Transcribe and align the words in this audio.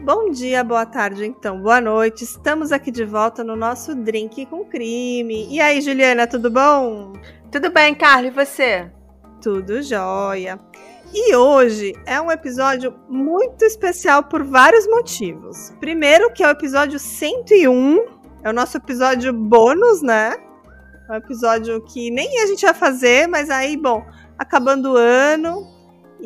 Bom 0.00 0.30
dia, 0.30 0.62
boa 0.62 0.84
tarde, 0.84 1.24
então, 1.24 1.60
boa 1.60 1.80
noite. 1.80 2.22
Estamos 2.22 2.70
aqui 2.70 2.90
de 2.90 3.04
volta 3.04 3.42
no 3.42 3.56
nosso 3.56 3.94
Drink 3.94 4.46
com 4.46 4.64
Crime. 4.64 5.48
E 5.50 5.60
aí, 5.60 5.80
Juliana, 5.80 6.26
tudo 6.26 6.50
bom? 6.50 7.14
Tudo 7.50 7.70
bem, 7.70 7.94
Carla, 7.94 8.26
e 8.26 8.30
você? 8.30 8.90
Tudo 9.40 9.82
jóia. 9.82 10.60
E 11.12 11.34
hoje 11.34 11.94
é 12.04 12.20
um 12.20 12.30
episódio 12.30 12.94
muito 13.08 13.64
especial 13.64 14.22
por 14.24 14.44
vários 14.44 14.86
motivos. 14.86 15.72
Primeiro, 15.80 16.32
que 16.32 16.44
é 16.44 16.46
o 16.46 16.50
episódio 16.50 16.98
101, 16.98 17.96
é 18.44 18.50
o 18.50 18.52
nosso 18.52 18.76
episódio 18.76 19.32
bônus, 19.32 20.02
né? 20.02 20.36
É 21.08 21.12
um 21.12 21.16
episódio 21.16 21.82
que 21.84 22.10
nem 22.10 22.42
a 22.42 22.46
gente 22.46 22.64
vai 22.64 22.74
fazer, 22.74 23.26
mas 23.26 23.50
aí, 23.50 23.76
bom, 23.76 24.06
acabando 24.38 24.92
o 24.92 24.96
ano, 24.96 25.75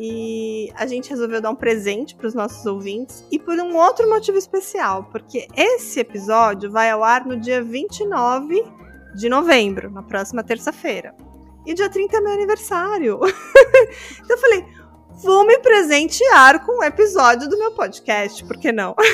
e 0.03 0.73
a 0.73 0.87
gente 0.87 1.11
resolveu 1.11 1.39
dar 1.39 1.51
um 1.51 1.55
presente 1.55 2.15
para 2.15 2.25
os 2.25 2.33
nossos 2.33 2.65
ouvintes 2.65 3.23
e 3.31 3.37
por 3.37 3.55
um 3.59 3.77
outro 3.77 4.09
motivo 4.09 4.35
especial, 4.35 5.03
porque 5.11 5.47
esse 5.55 5.99
episódio 5.99 6.71
vai 6.71 6.89
ao 6.89 7.03
ar 7.03 7.23
no 7.23 7.39
dia 7.39 7.61
29 7.61 8.65
de 9.13 9.29
novembro, 9.29 9.91
na 9.91 10.01
próxima 10.01 10.43
terça-feira. 10.43 11.13
E 11.67 11.75
dia 11.75 11.87
30 11.87 12.17
é 12.17 12.19
meu 12.19 12.33
aniversário. 12.33 13.19
então 14.23 14.35
eu 14.35 14.37
falei, 14.39 14.65
vou 15.23 15.45
me 15.45 15.59
presentear 15.59 16.65
com 16.65 16.79
um 16.79 16.83
episódio 16.83 17.47
do 17.47 17.59
meu 17.59 17.71
podcast, 17.71 18.43
por 18.45 18.57
que 18.57 18.71
não? 18.71 18.95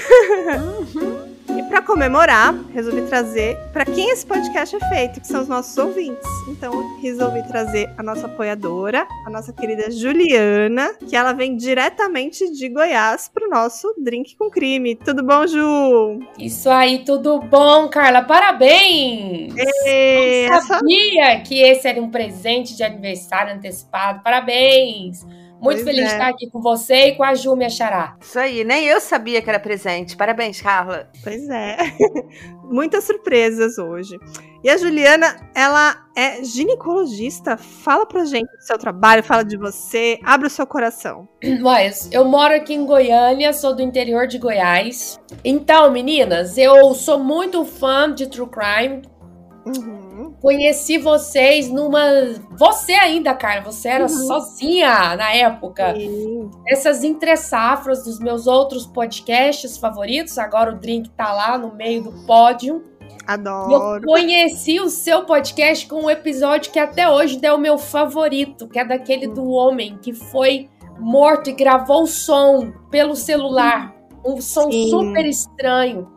Uhum. 0.96 1.37
E 1.56 1.64
para 1.64 1.82
comemorar, 1.82 2.54
resolvi 2.74 3.04
trazer 3.04 3.58
para 3.72 3.86
quem 3.86 4.10
esse 4.12 4.26
podcast 4.26 4.76
é 4.76 4.80
feito, 4.90 5.22
que 5.22 5.28
são 5.28 5.42
os 5.42 5.48
nossos 5.48 5.78
ouvintes. 5.78 6.28
Então, 6.50 6.98
resolvi 7.00 7.42
trazer 7.48 7.90
a 7.98 8.04
nossa 8.04 8.28
apoiadora, 8.28 9.08
a 9.26 9.30
nossa 9.30 9.54
querida 9.54 9.90
Juliana, 9.90 10.94
que 11.08 11.16
ela 11.16 11.34
vem 11.34 11.56
diretamente 11.56 12.52
de 12.52 12.70
Goiás 12.70 13.30
para 13.34 13.48
o 13.48 13.50
nosso 13.50 13.94
Drink 13.98 14.36
com 14.36 14.50
Crime. 14.50 14.96
Tudo 14.96 15.24
bom, 15.24 15.48
Ju? 15.48 16.20
Isso 16.38 16.70
aí, 16.70 17.04
tudo 17.06 17.40
bom, 17.40 17.88
Carla? 17.90 18.22
Parabéns! 18.22 19.54
Ei, 19.86 20.48
Eu 20.48 20.62
sabia 20.62 21.40
que 21.42 21.62
esse 21.62 21.88
era 21.88 22.02
um 22.02 22.10
presente 22.10 22.76
de 22.76 22.84
aniversário 22.84 23.54
antecipado. 23.56 24.22
Parabéns! 24.24 25.26
Muito 25.62 25.84
pois 25.84 25.84
feliz 25.84 26.02
é. 26.02 26.06
de 26.06 26.12
estar 26.12 26.28
aqui 26.28 26.50
com 26.50 26.62
você 26.62 27.08
e 27.08 27.16
com 27.16 27.24
a 27.24 27.34
Ju, 27.34 27.56
minha 27.56 27.70
xará. 27.70 28.16
Isso 28.22 28.38
aí, 28.38 28.64
nem 28.64 28.86
eu 28.86 29.02
sabia 29.02 29.42
que 29.42 29.50
era 29.50 29.60
presente. 29.60 30.16
Parabéns, 30.16 30.62
Carla. 30.62 31.10
Pois 31.24 31.50
é. 31.50 31.78
Muitas 32.70 33.06
surpresas 33.06 33.78
hoje. 33.78 34.18
E 34.64 34.70
a 34.70 34.78
Juliana, 34.78 35.36
ela 35.56 35.96
é 36.16 36.44
ginecologista. 36.44 37.58
Fala 37.58 38.06
pra 38.06 38.26
gente 38.26 38.52
do 38.52 38.62
seu 38.62 38.78
trabalho, 38.78 39.24
fala 39.24 39.44
de 39.44 39.58
você, 39.58 40.20
abre 40.24 40.48
o 40.48 40.50
seu 40.50 40.68
coração. 40.68 41.28
Mas 41.62 42.10
eu 42.12 42.26
moro 42.26 42.54
aqui 42.54 42.74
em 42.74 42.86
Goiânia, 42.86 43.54
sou 43.54 43.76
do 43.76 43.82
interior 43.82 44.28
de 44.28 44.38
Goiás. 44.38 45.20
Então, 45.44 45.92
meninas, 45.92 46.58
eu 46.58 46.94
sou 46.94 47.18
muito 47.18 47.66
fã 47.66 48.14
de 48.14 48.28
True 48.28 48.50
Crime. 48.50 49.02
Uhum. 49.66 50.07
Conheci 50.42 51.00
vocês 51.00 51.70
numa. 51.70 52.04
Você 52.52 52.94
ainda, 52.94 53.34
cara, 53.34 53.62
você 53.62 53.90
era 53.90 54.04
uhum. 54.04 54.10
sozinha 54.10 55.16
na 55.16 55.34
época. 55.34 55.96
Sim. 55.96 56.52
Essas 56.68 57.04
entre-safras 57.04 58.04
dos 58.04 58.20
meus 58.20 58.46
outros 58.46 58.86
podcasts 58.86 59.78
favoritos. 59.78 60.38
Agora 60.38 60.72
o 60.72 60.76
Drink 60.76 61.10
tá 61.10 61.34
lá 61.34 61.58
no 61.58 61.74
meio 61.74 62.04
do 62.04 62.12
pódio. 62.26 62.84
Adoro. 63.26 63.98
Eu 63.98 64.02
conheci 64.02 64.80
o 64.80 64.90
seu 64.90 65.26
podcast 65.26 65.88
com 65.88 66.04
um 66.04 66.10
episódio 66.10 66.72
que 66.72 66.80
até 66.80 67.10
hoje 67.10 67.40
é 67.44 67.52
o 67.52 67.58
meu 67.58 67.78
favorito, 67.78 68.68
que 68.68 68.80
é 68.80 68.86
daquele 68.86 69.28
do 69.28 69.50
homem 69.50 69.98
que 69.98 70.14
foi 70.14 70.70
morto 71.00 71.50
e 71.50 71.54
gravou 71.54 72.04
o 72.04 72.08
som 72.08 72.72
pelo 72.92 73.16
celular. 73.16 73.94
Um 74.26 74.40
som 74.40 74.72
Sim. 74.72 74.90
super 74.90 75.26
estranho. 75.26 76.17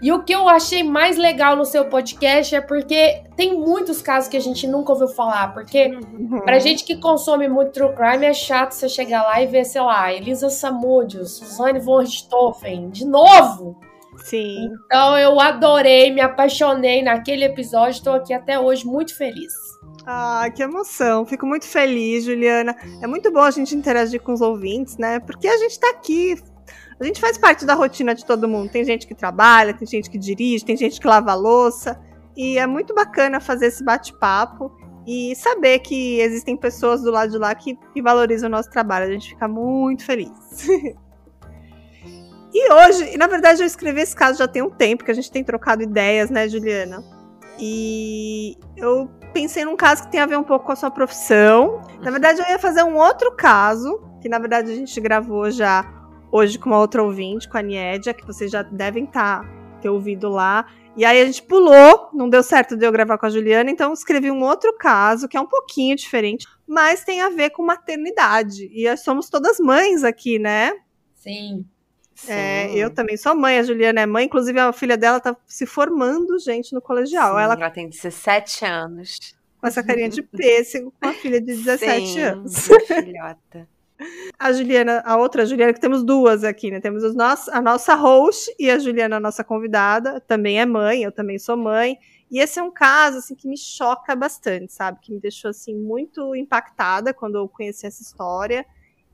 E 0.00 0.12
o 0.12 0.22
que 0.22 0.32
eu 0.32 0.48
achei 0.48 0.82
mais 0.82 1.16
legal 1.16 1.56
no 1.56 1.64
seu 1.64 1.84
podcast 1.86 2.54
é 2.54 2.60
porque 2.60 3.22
tem 3.36 3.58
muitos 3.58 4.00
casos 4.00 4.28
que 4.28 4.36
a 4.36 4.40
gente 4.40 4.66
nunca 4.66 4.92
ouviu 4.92 5.08
falar. 5.08 5.52
Porque 5.52 5.86
uhum. 5.88 6.40
pra 6.40 6.58
gente 6.58 6.84
que 6.84 6.96
consome 6.96 7.48
muito 7.48 7.72
true 7.72 7.94
crime 7.94 8.26
é 8.26 8.32
chato 8.32 8.72
você 8.72 8.88
chegar 8.88 9.24
lá 9.24 9.42
e 9.42 9.46
ver, 9.46 9.64
sei 9.64 9.82
lá, 9.82 10.12
Elisa 10.12 10.50
Samudio, 10.50 11.26
Suzane 11.26 11.80
von 11.80 11.98
Richthofen, 11.98 12.90
de 12.90 13.04
novo. 13.04 13.76
Sim. 14.24 14.68
Então 14.86 15.16
eu 15.16 15.40
adorei, 15.40 16.12
me 16.12 16.20
apaixonei 16.20 17.02
naquele 17.02 17.44
episódio, 17.44 17.90
estou 17.90 18.14
aqui 18.14 18.32
até 18.32 18.58
hoje 18.58 18.86
muito 18.86 19.16
feliz. 19.16 19.52
Ah, 20.06 20.48
que 20.54 20.62
emoção. 20.62 21.26
Fico 21.26 21.44
muito 21.46 21.66
feliz, 21.66 22.24
Juliana. 22.24 22.74
É 23.02 23.06
muito 23.06 23.30
bom 23.30 23.40
a 23.40 23.50
gente 23.50 23.76
interagir 23.76 24.20
com 24.22 24.32
os 24.32 24.40
ouvintes, 24.40 24.96
né? 24.96 25.20
Porque 25.20 25.46
a 25.46 25.56
gente 25.58 25.78
tá 25.78 25.90
aqui 25.90 26.34
a 27.00 27.04
gente 27.04 27.20
faz 27.20 27.38
parte 27.38 27.64
da 27.64 27.74
rotina 27.74 28.14
de 28.14 28.24
todo 28.24 28.48
mundo. 28.48 28.70
Tem 28.70 28.84
gente 28.84 29.06
que 29.06 29.14
trabalha, 29.14 29.72
tem 29.72 29.86
gente 29.86 30.10
que 30.10 30.18
dirige, 30.18 30.64
tem 30.64 30.76
gente 30.76 31.00
que 31.00 31.06
lava 31.06 31.32
louça. 31.34 32.00
E 32.36 32.58
é 32.58 32.66
muito 32.66 32.94
bacana 32.94 33.40
fazer 33.40 33.66
esse 33.66 33.84
bate-papo 33.84 34.72
e 35.06 35.34
saber 35.36 35.78
que 35.78 36.20
existem 36.20 36.56
pessoas 36.56 37.02
do 37.02 37.10
lado 37.10 37.30
de 37.30 37.38
lá 37.38 37.54
que, 37.54 37.78
que 37.94 38.02
valorizam 38.02 38.48
o 38.48 38.52
nosso 38.52 38.68
trabalho. 38.70 39.06
A 39.06 39.10
gente 39.10 39.30
fica 39.30 39.46
muito 39.46 40.04
feliz. 40.04 40.30
e 42.52 42.72
hoje, 42.72 43.16
na 43.16 43.26
verdade, 43.26 43.62
eu 43.62 43.66
escrevi 43.66 44.00
esse 44.00 44.14
caso 44.14 44.38
já 44.38 44.48
tem 44.48 44.62
um 44.62 44.70
tempo, 44.70 45.04
que 45.04 45.10
a 45.10 45.14
gente 45.14 45.30
tem 45.30 45.44
trocado 45.44 45.82
ideias, 45.82 46.30
né, 46.30 46.48
Juliana? 46.48 47.02
E 47.60 48.56
eu 48.76 49.08
pensei 49.32 49.64
num 49.64 49.76
caso 49.76 50.04
que 50.04 50.10
tem 50.10 50.20
a 50.20 50.26
ver 50.26 50.36
um 50.36 50.44
pouco 50.44 50.66
com 50.66 50.72
a 50.72 50.76
sua 50.76 50.90
profissão. 50.90 51.80
Na 52.02 52.10
verdade, 52.10 52.40
eu 52.40 52.46
ia 52.48 52.58
fazer 52.58 52.82
um 52.82 52.96
outro 52.96 53.32
caso, 53.36 54.00
que 54.20 54.28
na 54.28 54.38
verdade 54.38 54.70
a 54.70 54.74
gente 54.74 55.00
gravou 55.00 55.50
já 55.50 55.97
hoje 56.30 56.58
com 56.58 56.70
uma 56.70 56.78
outra 56.78 57.02
ouvinte, 57.02 57.48
com 57.48 57.58
a 57.58 57.62
Niedia, 57.62 58.14
que 58.14 58.26
vocês 58.26 58.50
já 58.50 58.62
devem 58.62 59.06
tá, 59.06 59.44
ter 59.80 59.88
ouvido 59.88 60.28
lá. 60.28 60.66
E 60.96 61.04
aí 61.04 61.22
a 61.22 61.24
gente 61.24 61.42
pulou, 61.42 62.08
não 62.12 62.28
deu 62.28 62.42
certo 62.42 62.76
de 62.76 62.84
eu 62.84 62.90
gravar 62.90 63.18
com 63.18 63.26
a 63.26 63.30
Juliana, 63.30 63.70
então 63.70 63.92
escrevi 63.92 64.30
um 64.30 64.42
outro 64.42 64.76
caso 64.76 65.28
que 65.28 65.36
é 65.36 65.40
um 65.40 65.46
pouquinho 65.46 65.94
diferente, 65.94 66.46
mas 66.66 67.04
tem 67.04 67.20
a 67.20 67.28
ver 67.28 67.50
com 67.50 67.62
maternidade. 67.62 68.68
E 68.72 68.96
somos 68.96 69.28
todas 69.28 69.60
mães 69.60 70.02
aqui, 70.02 70.38
né? 70.38 70.72
Sim. 71.14 71.64
É, 72.26 72.74
eu 72.74 72.92
também 72.92 73.16
sou 73.16 73.34
mãe, 73.34 73.58
a 73.58 73.62
Juliana 73.62 74.00
é 74.00 74.06
mãe, 74.06 74.24
inclusive 74.24 74.58
a 74.58 74.72
filha 74.72 74.96
dela 74.96 75.20
tá 75.20 75.36
se 75.46 75.66
formando, 75.66 76.36
gente, 76.40 76.72
no 76.72 76.80
colegial. 76.80 77.36
Sim, 77.36 77.42
ela... 77.42 77.54
ela 77.54 77.70
tem 77.70 77.88
17 77.88 78.64
anos. 78.64 79.36
Com 79.60 79.66
essa 79.66 79.82
carinha 79.82 80.08
de 80.08 80.22
pêssego, 80.22 80.92
com 81.00 81.08
a 81.08 81.12
filha 81.12 81.40
de 81.40 81.54
17 81.62 82.06
Sim, 82.06 82.20
anos. 82.20 82.68
Filhota. 82.86 83.68
A 84.38 84.52
Juliana, 84.52 85.02
a 85.04 85.16
outra 85.16 85.44
Juliana, 85.44 85.72
que 85.72 85.80
temos 85.80 86.04
duas 86.04 86.44
aqui, 86.44 86.70
né? 86.70 86.80
Temos 86.80 87.14
nosso, 87.14 87.50
a 87.50 87.60
nossa 87.60 87.94
host 87.94 88.54
e 88.58 88.70
a 88.70 88.78
Juliana, 88.78 89.16
a 89.16 89.20
nossa 89.20 89.42
convidada, 89.42 90.20
também 90.20 90.60
é 90.60 90.66
mãe, 90.66 91.02
eu 91.02 91.10
também 91.10 91.38
sou 91.38 91.56
mãe. 91.56 91.98
E 92.30 92.38
esse 92.38 92.58
é 92.58 92.62
um 92.62 92.70
caso 92.70 93.18
assim 93.18 93.34
que 93.34 93.48
me 93.48 93.56
choca 93.56 94.14
bastante, 94.14 94.72
sabe? 94.72 94.98
Que 95.00 95.12
me 95.12 95.20
deixou 95.20 95.50
assim 95.50 95.74
muito 95.74 96.34
impactada 96.36 97.12
quando 97.12 97.36
eu 97.36 97.48
conheci 97.48 97.86
essa 97.86 98.02
história 98.02 98.64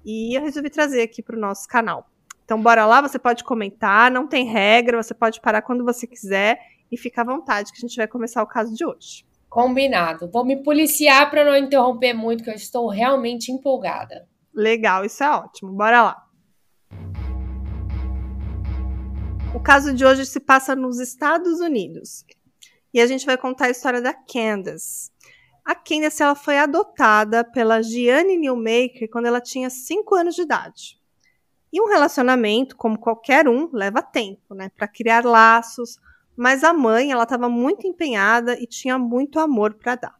e 0.04 0.36
eu 0.36 0.42
resolvi 0.42 0.68
trazer 0.68 1.02
aqui 1.02 1.22
para 1.22 1.36
o 1.36 1.40
nosso 1.40 1.66
canal. 1.68 2.06
Então 2.44 2.60
bora 2.60 2.84
lá, 2.84 3.00
você 3.00 3.18
pode 3.18 3.42
comentar, 3.42 4.10
não 4.10 4.26
tem 4.26 4.44
regra, 4.44 5.02
você 5.02 5.14
pode 5.14 5.40
parar 5.40 5.62
quando 5.62 5.84
você 5.84 6.06
quiser 6.06 6.58
e 6.92 6.98
fica 6.98 7.22
à 7.22 7.24
vontade 7.24 7.72
que 7.72 7.78
a 7.78 7.80
gente 7.80 7.96
vai 7.96 8.06
começar 8.06 8.42
o 8.42 8.46
caso 8.46 8.74
de 8.74 8.84
hoje. 8.84 9.24
Combinado. 9.48 10.28
Vou 10.30 10.44
me 10.44 10.62
policiar 10.62 11.30
para 11.30 11.44
não 11.44 11.56
interromper 11.56 12.12
muito, 12.12 12.44
que 12.44 12.50
eu 12.50 12.54
estou 12.54 12.88
realmente 12.88 13.50
empolgada. 13.50 14.28
Legal, 14.54 15.04
isso 15.04 15.22
é 15.24 15.30
ótimo. 15.30 15.72
Bora 15.72 16.02
lá. 16.02 16.24
O 19.54 19.60
caso 19.60 19.92
de 19.92 20.04
hoje 20.04 20.24
se 20.26 20.38
passa 20.38 20.76
nos 20.76 21.00
Estados 21.00 21.60
Unidos. 21.60 22.24
E 22.92 23.00
a 23.00 23.06
gente 23.06 23.26
vai 23.26 23.36
contar 23.36 23.66
a 23.66 23.70
história 23.70 24.00
da 24.00 24.14
Candace. 24.14 25.10
A 25.64 25.74
Candace 25.74 26.22
ela 26.22 26.34
foi 26.34 26.58
adotada 26.58 27.42
pela 27.42 27.82
Gianni 27.82 28.36
Newmaker 28.36 29.08
quando 29.10 29.26
ela 29.26 29.40
tinha 29.40 29.68
5 29.70 30.14
anos 30.14 30.34
de 30.36 30.42
idade. 30.42 31.00
E 31.72 31.80
um 31.80 31.86
relacionamento, 31.86 32.76
como 32.76 32.98
qualquer 32.98 33.48
um, 33.48 33.68
leva 33.72 34.00
tempo, 34.00 34.54
né, 34.54 34.70
para 34.76 34.86
criar 34.86 35.24
laços, 35.24 35.98
mas 36.36 36.62
a 36.62 36.72
mãe, 36.72 37.10
ela 37.10 37.24
estava 37.24 37.48
muito 37.48 37.86
empenhada 37.86 38.56
e 38.60 38.66
tinha 38.66 38.98
muito 38.98 39.40
amor 39.40 39.74
para 39.74 39.96
dar. 39.96 40.14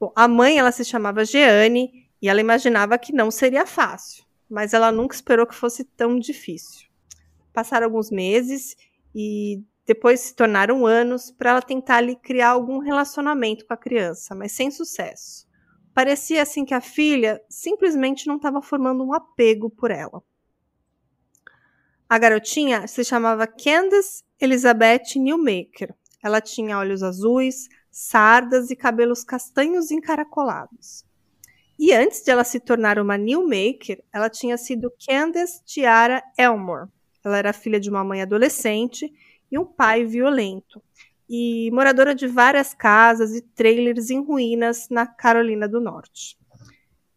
Bom, 0.00 0.12
a 0.16 0.26
mãe, 0.26 0.58
ela 0.58 0.72
se 0.72 0.84
chamava 0.84 1.24
Gianni 1.24 2.03
e 2.24 2.28
ela 2.30 2.40
imaginava 2.40 2.96
que 2.96 3.12
não 3.12 3.30
seria 3.30 3.66
fácil, 3.66 4.24
mas 4.48 4.72
ela 4.72 4.90
nunca 4.90 5.14
esperou 5.14 5.46
que 5.46 5.54
fosse 5.54 5.84
tão 5.84 6.18
difícil. 6.18 6.88
Passaram 7.52 7.84
alguns 7.84 8.10
meses 8.10 8.74
e 9.14 9.62
depois 9.84 10.20
se 10.20 10.34
tornaram 10.34 10.86
anos 10.86 11.30
para 11.30 11.50
ela 11.50 11.60
tentar 11.60 11.96
ali 11.96 12.16
criar 12.16 12.48
algum 12.48 12.78
relacionamento 12.78 13.66
com 13.66 13.74
a 13.74 13.76
criança, 13.76 14.34
mas 14.34 14.52
sem 14.52 14.70
sucesso. 14.70 15.46
Parecia 15.92 16.40
assim 16.40 16.64
que 16.64 16.72
a 16.72 16.80
filha 16.80 17.42
simplesmente 17.46 18.26
não 18.26 18.36
estava 18.36 18.62
formando 18.62 19.04
um 19.04 19.12
apego 19.12 19.68
por 19.68 19.90
ela. 19.90 20.22
A 22.08 22.16
garotinha 22.16 22.86
se 22.86 23.04
chamava 23.04 23.46
Candace 23.46 24.24
Elizabeth 24.40 25.16
Newmaker. 25.16 25.94
Ela 26.22 26.40
tinha 26.40 26.78
olhos 26.78 27.02
azuis, 27.02 27.68
sardas 27.90 28.70
e 28.70 28.76
cabelos 28.76 29.22
castanhos 29.24 29.90
encaracolados. 29.90 31.04
E 31.78 31.92
antes 31.92 32.22
de 32.22 32.30
ela 32.30 32.44
se 32.44 32.60
tornar 32.60 32.98
uma 32.98 33.16
New 33.16 33.42
Maker, 33.42 34.02
ela 34.12 34.30
tinha 34.30 34.56
sido 34.56 34.92
Candace 35.06 35.62
Tiara 35.64 36.22
Elmore. 36.38 36.88
Ela 37.24 37.38
era 37.38 37.52
filha 37.52 37.80
de 37.80 37.90
uma 37.90 38.04
mãe 38.04 38.22
adolescente 38.22 39.12
e 39.50 39.58
um 39.58 39.64
pai 39.64 40.04
violento, 40.04 40.82
e 41.28 41.70
moradora 41.72 42.14
de 42.14 42.26
várias 42.26 42.74
casas 42.74 43.34
e 43.34 43.40
trailers 43.40 44.10
em 44.10 44.22
ruínas 44.22 44.88
na 44.88 45.06
Carolina 45.06 45.68
do 45.68 45.80
Norte. 45.80 46.36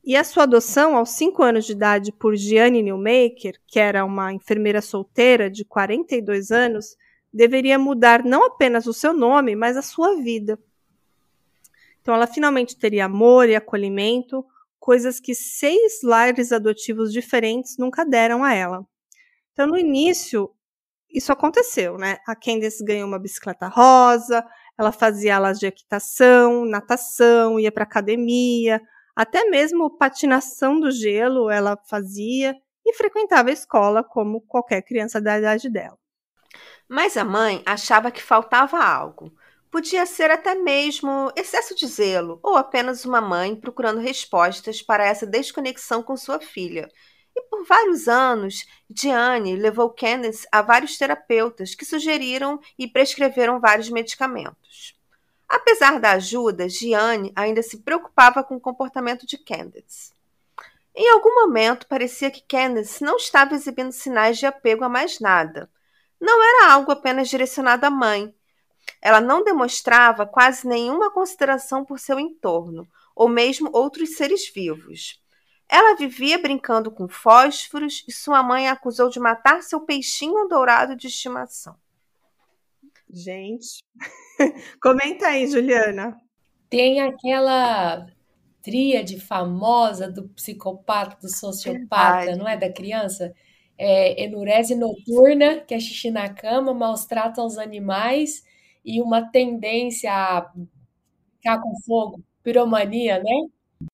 E 0.03 0.15
a 0.15 0.23
sua 0.23 0.43
adoção 0.43 0.95
aos 0.95 1.09
5 1.09 1.43
anos 1.43 1.65
de 1.65 1.73
idade 1.73 2.11
por 2.13 2.35
Gianni 2.35 2.81
Newmaker, 2.81 3.59
que 3.67 3.79
era 3.79 4.05
uma 4.05 4.31
enfermeira 4.31 4.81
solteira 4.81 5.49
de 5.49 5.65
42 5.65 6.49
anos, 6.49 6.95
deveria 7.33 7.77
mudar 7.77 8.23
não 8.23 8.45
apenas 8.45 8.87
o 8.87 8.93
seu 8.93 9.11
nome, 9.11 9.55
mas 9.55 9.75
a 9.75 9.81
sua 9.81 10.15
vida. 10.15 10.57
Então 12.07 12.15
ela 12.15 12.25
finalmente 12.25 12.79
teria 12.79 13.03
amor 13.03 13.49
e 13.49 13.55
acolhimento, 13.57 14.45
coisas 14.79 15.19
que 15.19 15.35
seis 15.35 15.99
lares 16.01 16.53
adotivos 16.53 17.11
diferentes 17.11 17.75
nunca 17.77 18.05
deram 18.05 18.45
a 18.45 18.53
ela. 18.53 18.87
Então 19.51 19.67
no 19.67 19.77
início 19.77 20.49
isso 21.11 21.33
aconteceu, 21.33 21.97
né? 21.97 22.17
A 22.25 22.33
Candice 22.33 22.81
ganhou 22.85 23.09
uma 23.09 23.19
bicicleta 23.19 23.67
rosa, 23.67 24.41
ela 24.79 24.93
fazia 24.93 25.35
aulas 25.35 25.59
de 25.59 25.65
equitação, 25.65 26.63
natação, 26.63 27.59
ia 27.59 27.73
para 27.73 27.83
academia, 27.83 28.81
até 29.13 29.43
mesmo 29.49 29.97
patinação 29.97 30.79
do 30.79 30.89
gelo 30.89 31.49
ela 31.49 31.77
fazia 31.89 32.55
e 32.85 32.93
frequentava 32.93 33.49
a 33.49 33.51
escola 33.51 34.01
como 34.01 34.39
qualquer 34.39 34.81
criança 34.81 35.19
da 35.19 35.37
idade 35.37 35.69
dela. 35.69 35.97
Mas 36.87 37.17
a 37.17 37.25
mãe 37.25 37.61
achava 37.65 38.09
que 38.11 38.23
faltava 38.23 38.81
algo. 38.81 39.29
Podia 39.69 40.05
ser 40.05 40.31
até 40.31 40.55
mesmo 40.55 41.31
excesso 41.35 41.75
de 41.75 41.85
zelo 41.87 42.39
ou 42.41 42.55
apenas 42.55 43.05
uma 43.05 43.19
mãe 43.19 43.55
procurando 43.55 43.99
respostas 43.99 44.81
para 44.81 45.05
essa 45.05 45.25
desconexão 45.25 46.01
com 46.01 46.15
sua 46.15 46.39
filha. 46.39 46.89
E 47.35 47.41
por 47.43 47.65
vários 47.65 48.07
anos, 48.07 48.65
Diane 48.89 49.55
levou 49.55 49.89
Candace 49.89 50.47
a 50.51 50.61
vários 50.61 50.97
terapeutas 50.97 51.75
que 51.75 51.85
sugeriram 51.85 52.59
e 52.79 52.87
prescreveram 52.87 53.59
vários 53.59 53.89
medicamentos. 53.89 54.97
Apesar 55.47 55.99
da 55.99 56.11
ajuda, 56.13 56.67
Gianni 56.67 57.31
ainda 57.35 57.61
se 57.61 57.77
preocupava 57.77 58.43
com 58.43 58.55
o 58.55 58.61
comportamento 58.61 59.25
de 59.25 59.37
Candace. 59.37 60.11
Em 60.95 61.09
algum 61.09 61.35
momento, 61.35 61.85
parecia 61.87 62.31
que 62.31 62.41
Candace 62.41 63.03
não 63.03 63.17
estava 63.17 63.53
exibindo 63.53 63.91
sinais 63.91 64.39
de 64.39 64.47
apego 64.47 64.83
a 64.83 64.89
mais 64.89 65.19
nada. 65.19 65.69
Não 66.19 66.43
era 66.43 66.73
algo 66.73 66.91
apenas 66.91 67.29
direcionado 67.29 67.85
à 67.85 67.89
mãe. 67.91 68.33
Ela 69.01 69.21
não 69.21 69.43
demonstrava 69.43 70.25
quase 70.25 70.67
nenhuma 70.67 71.11
consideração 71.11 71.85
por 71.85 71.99
seu 71.99 72.19
entorno, 72.19 72.87
ou 73.15 73.27
mesmo 73.27 73.69
outros 73.73 74.15
seres 74.15 74.51
vivos. 74.53 75.21
Ela 75.69 75.95
vivia 75.95 76.37
brincando 76.37 76.89
com 76.89 77.07
fósforos 77.07 78.03
e 78.07 78.11
sua 78.11 78.41
mãe 78.41 78.67
a 78.67 78.73
acusou 78.73 79.09
de 79.09 79.19
matar 79.19 79.61
seu 79.61 79.81
peixinho 79.81 80.47
dourado 80.47 80.95
de 80.95 81.07
estimação. 81.07 81.75
Gente, 83.09 83.83
comenta 84.81 85.27
aí, 85.27 85.47
Juliana. 85.47 86.19
Tem 86.69 87.01
aquela 87.01 88.07
tríade 88.61 89.19
famosa 89.19 90.09
do 90.11 90.27
psicopata, 90.29 91.17
do 91.21 91.29
sociopata, 91.29 92.17
Verdade. 92.17 92.37
não 92.37 92.47
é? 92.47 92.57
Da 92.57 92.71
criança. 92.71 93.33
É, 93.77 94.23
enurese 94.23 94.75
noturna, 94.75 95.61
que 95.61 95.73
é 95.73 95.79
xixi 95.79 96.09
na 96.09 96.27
cama, 96.29 96.73
maus 96.73 97.05
trata 97.05 97.41
aos 97.41 97.57
animais 97.59 98.43
e 98.87 99.01
uma 99.01 99.21
tendência 99.29 100.09
a 100.09 100.49
ficar 101.35 101.59
com 101.59 101.73
fogo, 101.85 102.23
piromania, 102.41 103.21
né? 103.21 103.87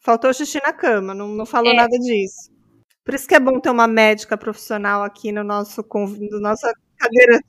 Faltou 0.00 0.32
xixi 0.32 0.58
na 0.64 0.72
cama, 0.72 1.14
não, 1.14 1.28
não 1.28 1.44
falou 1.44 1.70
é. 1.70 1.76
nada 1.76 1.98
disso. 1.98 2.50
Por 3.04 3.14
isso 3.14 3.28
que 3.28 3.34
é 3.34 3.40
bom 3.40 3.60
ter 3.60 3.68
uma 3.68 3.86
médica 3.86 4.38
profissional 4.38 5.02
aqui 5.02 5.30
no 5.30 5.44
nosso, 5.44 5.84
no 5.92 6.40
nossa 6.40 6.72
cadeira 6.96 7.40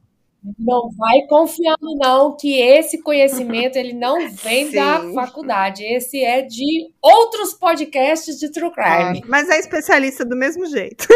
não 0.59 0.91
vai 0.91 1.21
confiando 1.29 1.95
não 1.95 2.35
que 2.35 2.59
esse 2.59 3.01
conhecimento 3.01 3.77
ele 3.77 3.93
não 3.93 4.29
vem 4.29 4.69
Sim. 4.69 4.75
da 4.75 5.13
faculdade, 5.13 5.85
esse 5.85 6.21
é 6.21 6.41
de 6.41 6.91
outros 7.01 7.53
podcasts 7.53 8.37
de 8.37 8.51
true 8.51 8.71
crime. 8.71 9.21
Ah, 9.23 9.27
mas 9.27 9.49
é 9.49 9.57
especialista 9.57 10.25
do 10.25 10.35
mesmo 10.35 10.65
jeito. 10.65 11.07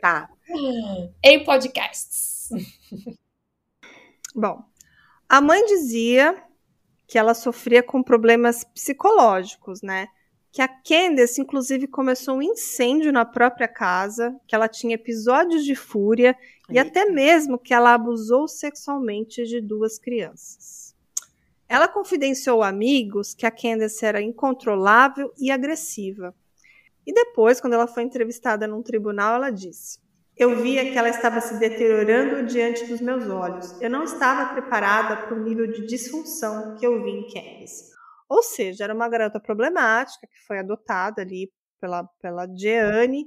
Tá. 0.00 0.30
em 1.24 1.42
podcasts. 1.42 2.48
Bom, 4.34 4.62
a 5.30 5.40
mãe 5.40 5.64
dizia 5.64 6.42
que 7.06 7.16
ela 7.16 7.34
sofria 7.34 7.84
com 7.84 8.02
problemas 8.02 8.64
psicológicos, 8.64 9.80
né? 9.80 10.08
que 10.50 10.60
a 10.60 10.66
Candace, 10.66 11.40
inclusive, 11.40 11.86
começou 11.86 12.38
um 12.38 12.42
incêndio 12.42 13.12
na 13.12 13.24
própria 13.24 13.68
casa, 13.68 14.34
que 14.48 14.56
ela 14.56 14.66
tinha 14.66 14.96
episódios 14.96 15.64
de 15.64 15.76
fúria 15.76 16.36
Eita. 16.68 16.72
e 16.72 16.78
até 16.80 17.04
mesmo 17.04 17.56
que 17.56 17.72
ela 17.72 17.94
abusou 17.94 18.48
sexualmente 18.48 19.44
de 19.44 19.60
duas 19.60 20.00
crianças. 20.00 20.96
Ela 21.68 21.86
confidenciou 21.86 22.64
a 22.64 22.68
amigos 22.68 23.32
que 23.32 23.46
a 23.46 23.52
Candace 23.52 24.04
era 24.04 24.20
incontrolável 24.20 25.32
e 25.38 25.52
agressiva. 25.52 26.34
E 27.06 27.14
depois, 27.14 27.60
quando 27.60 27.74
ela 27.74 27.86
foi 27.86 28.02
entrevistada 28.02 28.66
num 28.66 28.82
tribunal, 28.82 29.36
ela 29.36 29.50
disse: 29.50 30.00
Eu 30.40 30.56
via 30.62 30.90
que 30.90 30.96
ela 30.96 31.10
estava 31.10 31.38
se 31.38 31.58
deteriorando 31.58 32.46
diante 32.46 32.86
dos 32.86 32.98
meus 33.02 33.28
olhos. 33.28 33.78
Eu 33.78 33.90
não 33.90 34.04
estava 34.04 34.54
preparada 34.54 35.14
para 35.18 35.36
o 35.36 35.42
nível 35.44 35.66
de 35.66 35.86
disfunção 35.86 36.78
que 36.78 36.86
eu 36.86 37.04
vi 37.04 37.10
em 37.10 37.26
Candace. 37.26 37.92
Ou 38.26 38.42
seja, 38.42 38.84
era 38.84 38.94
uma 38.94 39.06
garota 39.06 39.38
problemática 39.38 40.26
que 40.26 40.46
foi 40.46 40.58
adotada 40.58 41.20
ali 41.20 41.52
pela, 41.78 42.04
pela 42.22 42.46
Jeanne, 42.56 43.26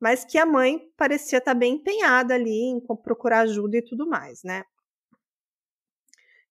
mas 0.00 0.24
que 0.24 0.36
a 0.36 0.44
mãe 0.44 0.80
parecia 0.96 1.38
estar 1.38 1.54
bem 1.54 1.74
empenhada 1.74 2.34
ali 2.34 2.72
em 2.72 2.80
procurar 3.04 3.42
ajuda 3.42 3.76
e 3.76 3.84
tudo 3.84 4.08
mais, 4.08 4.40
né? 4.42 4.64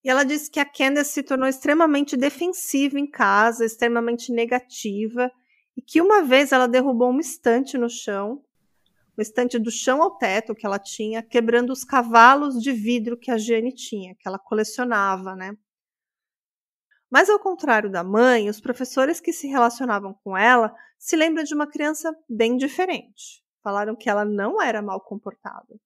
E 0.06 0.10
ela 0.10 0.24
disse 0.24 0.50
que 0.50 0.62
a 0.62 0.66
Candace 0.66 1.12
se 1.12 1.24
tornou 1.24 1.50
extremamente 1.50 2.16
defensiva 2.16 2.98
em 2.98 3.12
casa, 3.12 3.66
extremamente 3.66 4.32
negativa, 4.32 5.30
e 5.76 5.82
que 5.82 6.00
uma 6.00 6.24
vez 6.24 6.54
ela 6.54 6.66
derrubou 6.66 7.10
uma 7.10 7.20
estante 7.20 7.78
no 7.78 7.90
chão, 7.90 8.42
uma 9.18 9.24
estante 9.24 9.58
do 9.58 9.72
chão 9.72 10.02
ao 10.02 10.16
teto 10.16 10.54
que 10.54 10.66
ela 10.66 10.78
tinha, 10.78 11.24
quebrando 11.24 11.74
os 11.74 11.84
cavalos 11.84 12.62
de 12.62 12.72
vidro 12.72 13.18
que 13.18 13.32
a 13.32 13.38
Jane 13.38 13.74
tinha, 13.74 14.14
que 14.14 14.28
ela 14.28 14.38
colecionava, 14.38 15.36
né? 15.36 15.58
Mas 17.10 17.30
ao 17.30 17.40
contrário 17.40 17.90
da 17.90 18.04
mãe, 18.04 18.50
os 18.50 18.62
professores 18.62 19.20
que 19.20 19.34
se 19.34 19.48
relacionavam 19.48 20.14
com 20.24 20.38
ela 20.38 20.74
se 21.00 21.16
lembram 21.16 21.44
de 21.44 21.56
uma 21.56 21.66
criança 21.66 22.16
bem 22.30 22.58
diferente. 22.58 23.44
Falaram 23.64 23.96
que 23.96 24.10
ela 24.10 24.24
não 24.24 24.62
era 24.62 24.82
mal 24.82 25.02
comportada. 25.02 25.80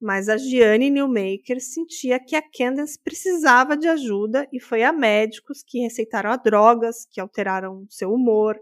Mas 0.00 0.28
a 0.28 0.36
Gianni 0.36 0.90
Newmaker 0.90 1.60
sentia 1.60 2.20
que 2.20 2.36
a 2.36 2.42
Candace 2.42 2.98
precisava 3.02 3.76
de 3.76 3.88
ajuda 3.88 4.46
e 4.52 4.60
foi 4.60 4.82
a 4.82 4.92
médicos 4.92 5.62
que 5.66 5.80
receitaram 5.80 6.36
drogas, 6.42 7.06
que 7.10 7.20
alteraram 7.20 7.86
seu 7.90 8.12
humor. 8.12 8.58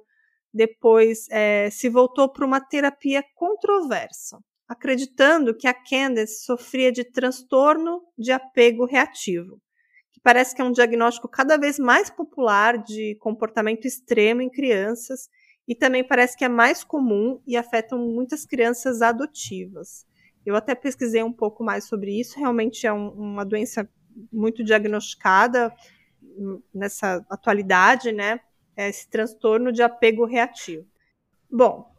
Depois 0.54 1.26
é, 1.30 1.68
se 1.70 1.88
voltou 1.88 2.32
para 2.32 2.46
uma 2.46 2.60
terapia 2.60 3.24
controversa, 3.34 4.38
acreditando 4.68 5.56
que 5.56 5.66
a 5.66 5.74
Candace 5.74 6.44
sofria 6.44 6.92
de 6.92 7.04
transtorno 7.04 8.00
de 8.16 8.30
apego 8.30 8.86
reativo 8.86 9.60
parece 10.24 10.56
que 10.56 10.62
é 10.62 10.64
um 10.64 10.72
diagnóstico 10.72 11.28
cada 11.28 11.58
vez 11.58 11.78
mais 11.78 12.08
popular 12.08 12.82
de 12.82 13.14
comportamento 13.20 13.84
extremo 13.84 14.40
em 14.40 14.48
crianças 14.48 15.28
e 15.68 15.74
também 15.74 16.02
parece 16.02 16.36
que 16.36 16.44
é 16.44 16.48
mais 16.48 16.82
comum 16.82 17.40
e 17.46 17.56
afeta 17.58 17.94
muitas 17.94 18.46
crianças 18.46 19.02
adotivas. 19.02 20.06
Eu 20.44 20.56
até 20.56 20.74
pesquisei 20.74 21.22
um 21.22 21.32
pouco 21.32 21.62
mais 21.62 21.84
sobre 21.84 22.18
isso, 22.18 22.38
realmente 22.38 22.86
é 22.86 22.92
um, 22.92 23.08
uma 23.10 23.44
doença 23.44 23.88
muito 24.32 24.64
diagnosticada 24.64 25.72
nessa 26.74 27.24
atualidade, 27.28 28.10
né? 28.10 28.40
É 28.76 28.88
esse 28.88 29.08
transtorno 29.08 29.72
de 29.72 29.82
apego 29.82 30.24
reativo. 30.24 30.86
Bom, 31.50 31.92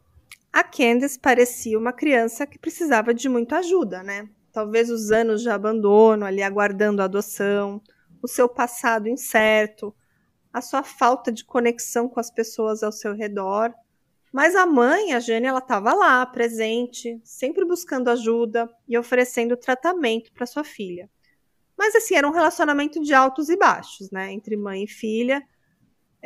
a 0.52 0.62
Candice 0.62 1.18
parecia 1.18 1.78
uma 1.78 1.92
criança 1.92 2.46
que 2.46 2.58
precisava 2.58 3.12
de 3.12 3.28
muita 3.28 3.58
ajuda, 3.58 4.02
né? 4.02 4.28
Talvez 4.52 4.90
os 4.90 5.10
anos 5.10 5.42
de 5.42 5.50
abandono, 5.50 6.24
ali 6.24 6.42
aguardando 6.42 7.02
a 7.02 7.04
adoção, 7.04 7.80
o 8.22 8.28
seu 8.28 8.48
passado 8.48 9.08
incerto, 9.08 9.94
a 10.52 10.62
sua 10.62 10.82
falta 10.82 11.30
de 11.30 11.44
conexão 11.44 12.08
com 12.08 12.18
as 12.18 12.30
pessoas 12.30 12.82
ao 12.82 12.90
seu 12.90 13.14
redor. 13.14 13.74
Mas 14.32 14.54
a 14.54 14.64
mãe, 14.66 15.12
a 15.12 15.20
Jane, 15.20 15.46
ela 15.46 15.58
estava 15.58 15.92
lá, 15.92 16.24
presente, 16.24 17.20
sempre 17.22 17.64
buscando 17.64 18.08
ajuda 18.08 18.68
e 18.88 18.96
oferecendo 18.96 19.56
tratamento 19.56 20.32
para 20.32 20.46
sua 20.46 20.64
filha. 20.64 21.10
Mas 21.76 21.94
assim, 21.94 22.14
era 22.14 22.26
um 22.26 22.32
relacionamento 22.32 23.00
de 23.02 23.12
altos 23.12 23.50
e 23.50 23.56
baixos, 23.56 24.10
né, 24.10 24.32
entre 24.32 24.56
mãe 24.56 24.84
e 24.84 24.88
filha. 24.88 25.42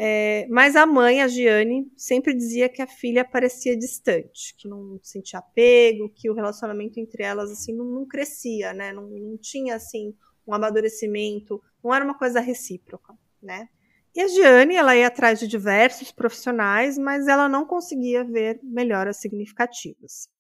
É, 0.03 0.47
mas 0.49 0.77
a 0.77 0.87
mãe, 0.87 1.21
a 1.21 1.29
Giane, 1.29 1.93
sempre 1.95 2.33
dizia 2.33 2.71
que 2.71 2.81
a 2.81 2.87
filha 2.87 3.23
parecia 3.23 3.77
distante, 3.77 4.55
que 4.57 4.67
não 4.67 4.99
sentia 5.03 5.41
apego, 5.41 6.09
que 6.09 6.31
o 6.31 6.33
relacionamento 6.33 6.99
entre 6.99 7.23
elas 7.23 7.51
assim 7.51 7.77
não, 7.77 7.85
não 7.85 8.07
crescia, 8.07 8.73
né? 8.73 8.95
Não, 8.95 9.11
não 9.11 9.37
tinha 9.37 9.75
assim 9.77 10.15
um 10.47 10.55
amadurecimento, 10.55 11.63
não 11.85 11.93
era 11.93 12.03
uma 12.03 12.17
coisa 12.17 12.41
recíproca, 12.41 13.13
né? 13.43 13.69
E 14.15 14.23
a 14.23 14.27
Giane, 14.27 14.75
ela 14.75 14.97
ia 14.97 15.07
atrás 15.07 15.39
de 15.39 15.47
diversos 15.47 16.11
profissionais, 16.11 16.97
mas 16.97 17.29
ela 17.29 17.47
não 17.47 17.67
conseguia 17.67 18.25
ver 18.25 18.59
melhoras 18.63 19.19
significativas. 19.19 20.31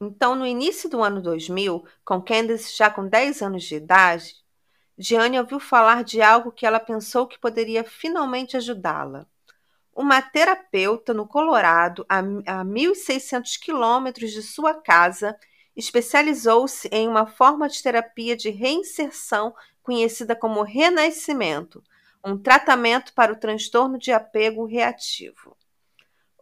Então, 0.00 0.36
no 0.36 0.46
início 0.46 0.88
do 0.88 1.02
ano 1.02 1.20
2000, 1.20 1.82
com 2.04 2.22
Candace 2.22 2.76
já 2.76 2.88
com 2.88 3.08
10 3.08 3.42
anos 3.42 3.64
de 3.64 3.74
idade, 3.74 4.34
Diane 4.98 5.38
ouviu 5.38 5.60
falar 5.60 6.02
de 6.02 6.20
algo 6.20 6.50
que 6.50 6.66
ela 6.66 6.80
pensou 6.80 7.24
que 7.24 7.38
poderia 7.38 7.84
finalmente 7.84 8.56
ajudá-la. 8.56 9.28
Uma 9.94 10.20
terapeuta 10.20 11.14
no 11.14 11.24
Colorado, 11.24 12.04
a, 12.08 12.18
a 12.18 12.64
1.600 12.64 13.60
quilômetros 13.60 14.32
de 14.32 14.42
sua 14.42 14.74
casa, 14.74 15.38
especializou-se 15.76 16.88
em 16.88 17.06
uma 17.06 17.26
forma 17.28 17.68
de 17.68 17.80
terapia 17.80 18.36
de 18.36 18.50
reinserção 18.50 19.54
conhecida 19.84 20.34
como 20.34 20.62
renascimento, 20.62 21.80
um 22.24 22.36
tratamento 22.36 23.12
para 23.14 23.32
o 23.32 23.38
transtorno 23.38 23.98
de 23.98 24.10
apego 24.10 24.66
reativo. 24.66 25.56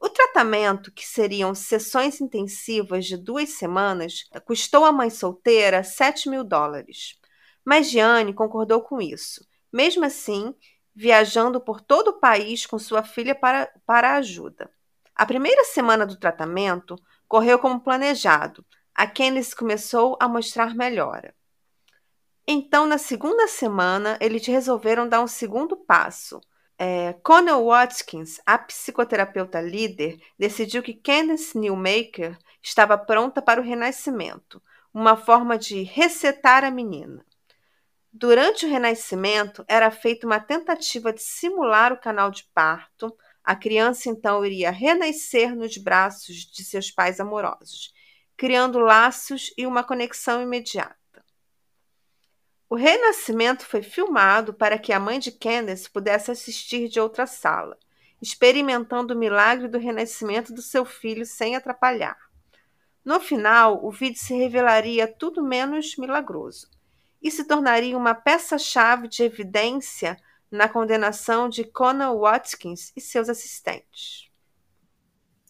O 0.01 0.09
tratamento, 0.09 0.91
que 0.91 1.07
seriam 1.07 1.55
sessões 1.55 2.23
intensivas 2.23 3.05
de 3.05 3.19
duas 3.19 3.51
semanas, 3.51 4.25
custou 4.47 4.87
à 4.87 4.93
mãe 4.93 5.11
solteira 5.11 5.85
7 5.85 6.31
mil 6.31 6.43
dólares. 6.43 7.19
Mas 7.67 7.91
Diane 7.91 8.33
concordou 8.33 8.81
com 8.81 9.01
isso. 9.01 9.45
Mesmo 9.73 10.05
assim, 10.05 10.55
viajando 10.95 11.61
por 11.61 11.81
todo 11.81 12.09
o 12.09 12.21
país 12.21 12.65
com 12.65 12.79
sua 12.79 13.03
filha 13.03 13.35
para, 13.35 13.69
para 13.85 14.15
ajuda. 14.15 14.71
A 15.17 15.27
primeira 15.27 15.65
semana 15.65 16.07
do 16.07 16.17
tratamento 16.17 16.95
correu 17.27 17.59
como 17.59 17.81
planejado. 17.81 18.65
A 18.95 19.05
Candice 19.05 19.57
começou 19.57 20.17
a 20.21 20.29
mostrar 20.29 20.77
melhora. 20.77 21.35
Então, 22.47 22.87
na 22.87 22.99
segunda 22.99 23.49
semana, 23.49 24.17
eles 24.21 24.47
resolveram 24.47 25.09
dar 25.09 25.21
um 25.21 25.27
segundo 25.27 25.77
passo. 25.77 26.41
É, 26.79 27.15
Connell 27.15 27.65
Watkins, 27.65 28.41
a 28.47 28.57
psicoterapeuta 28.57 29.61
líder, 29.61 30.21
decidiu 30.39 30.85
que 30.85 30.95
Candace 30.95 31.59
Newmaker 31.59 32.39
estava 32.63 32.97
pronta 32.97 33.43
para 33.43 33.61
o 33.61 33.65
renascimento, 33.65 34.63
uma 34.95 35.17
forma 35.17 35.59
de 35.59 35.83
resetar 35.83 36.63
a 36.63 36.71
menina. 36.71 37.27
Durante 38.19 38.65
o 38.65 38.69
renascimento, 38.71 39.63
era 39.69 39.91
feita 39.91 40.27
uma 40.27 40.41
tentativa 40.41 41.13
de 41.13 41.21
simular 41.21 41.93
o 41.93 42.01
canal 42.01 42.31
de 42.31 42.45
parto. 42.55 43.15
A 43.45 43.55
criança 43.55 44.09
então 44.09 44.43
iria 44.43 44.71
renascer 44.71 45.55
nos 45.55 45.77
braços 45.77 46.37
de 46.37 46.65
seus 46.65 46.91
pais 46.91 47.21
amorosos, 47.21 47.93
criando 48.35 48.79
laços 48.79 49.53
e 49.55 49.67
uma 49.67 49.85
conexão 49.85 50.41
imediata. 50.41 50.97
O 52.71 52.75
renascimento 52.75 53.67
foi 53.67 53.83
filmado 53.83 54.55
para 54.55 54.79
que 54.79 54.95
a 54.95 54.99
mãe 54.99 55.19
de 55.19 55.31
Candace 55.31 55.91
pudesse 55.91 56.31
assistir 56.31 56.89
de 56.89 56.99
outra 56.99 57.27
sala, 57.27 57.79
experimentando 58.23 59.13
o 59.13 59.19
milagre 59.19 59.69
do 59.69 59.77
renascimento 59.77 60.55
do 60.55 60.63
seu 60.63 60.87
filho 60.87 61.27
sem 61.27 61.55
atrapalhar. 61.55 62.17
No 63.05 63.21
final, 63.21 63.85
o 63.85 63.91
vídeo 63.91 64.19
se 64.19 64.35
revelaria 64.35 65.07
tudo 65.07 65.45
menos 65.45 65.99
milagroso 65.99 66.75
e 67.27 67.31
se 67.33 67.43
tornaria 67.43 67.99
uma 67.99 68.15
peça-chave 68.15 69.09
de 69.09 69.25
evidência 69.25 70.17
na 70.49 70.69
condenação 70.69 71.49
de 71.49 71.65
Conan 71.65 72.15
Watkins 72.15 72.93
e 72.95 73.01
seus 73.01 73.29
assistentes. 73.29 74.31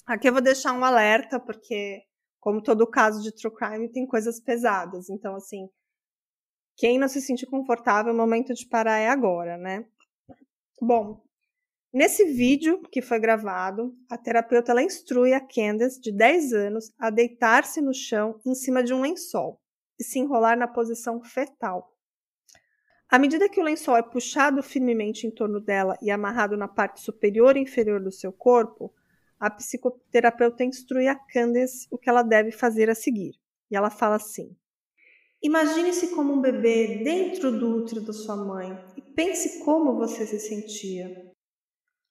Aqui 0.07 0.27
eu 0.27 0.33
vou 0.33 0.41
deixar 0.41 0.73
um 0.73 0.83
alerta, 0.83 1.39
porque, 1.39 2.03
como 2.41 2.63
todo 2.63 2.87
caso 2.87 3.23
de 3.23 3.31
true 3.31 3.55
crime, 3.55 3.93
tem 3.93 4.07
coisas 4.07 4.41
pesadas. 4.41 5.11
Então, 5.11 5.37
assim, 5.37 5.69
quem 6.79 6.99
não 6.99 7.09
se 7.09 7.21
sente 7.21 7.45
confortável, 7.45 8.15
o 8.15 8.17
momento 8.17 8.55
de 8.55 8.67
parar 8.67 8.97
é 8.97 9.11
agora, 9.11 9.59
né? 9.59 9.85
Bom, 10.81 11.23
nesse 11.93 12.25
vídeo 12.25 12.81
que 12.91 13.03
foi 13.03 13.21
gravado, 13.21 13.95
a 14.09 14.17
terapeuta 14.17 14.73
ela 14.73 14.83
instrui 14.83 15.35
a 15.35 15.47
Candace, 15.47 16.01
de 16.01 16.11
10 16.11 16.55
anos, 16.55 16.91
a 16.99 17.11
deitar-se 17.11 17.83
no 17.83 17.93
chão 17.93 18.41
em 18.47 18.55
cima 18.55 18.83
de 18.83 18.95
um 18.95 19.03
lençol 19.03 19.61
e 19.99 20.05
se 20.05 20.19
enrolar 20.19 20.57
na 20.57 20.69
posição 20.69 21.23
fetal. 21.23 21.93
À 23.09 23.19
medida 23.19 23.49
que 23.49 23.61
o 23.61 23.65
lençol 23.65 23.97
é 23.97 24.03
puxado 24.03 24.63
firmemente 24.63 25.27
em 25.27 25.31
torno 25.31 25.61
dela 25.61 25.97
e 26.03 26.11
amarrado 26.11 26.57
na 26.57 26.67
parte 26.67 27.01
superior 27.01 27.57
e 27.57 27.61
inferior 27.61 28.03
do 28.03 28.11
seu 28.11 28.33
corpo, 28.33 28.93
a 29.39 29.49
psicoterapeuta 29.51 30.65
instrui 30.65 31.07
a 31.07 31.15
Candace 31.15 31.87
o 31.91 31.99
que 31.99 32.09
ela 32.09 32.23
deve 32.23 32.51
fazer 32.51 32.91
a 32.91 32.95
seguir. 32.95 33.35
E 33.71 33.77
ela 33.77 33.91
fala 33.91 34.17
assim: 34.17 34.57
Imagine-se 35.43 36.09
como 36.15 36.33
um 36.33 36.41
bebê 36.41 37.03
dentro 37.05 37.53
do 37.53 37.77
útero 37.77 38.01
da 38.01 38.13
sua 38.13 38.37
mãe 38.37 38.77
e 38.97 39.03
pense 39.03 39.65
como 39.65 39.97
você 39.97 40.27
se 40.27 40.41
sentia. 40.41 41.33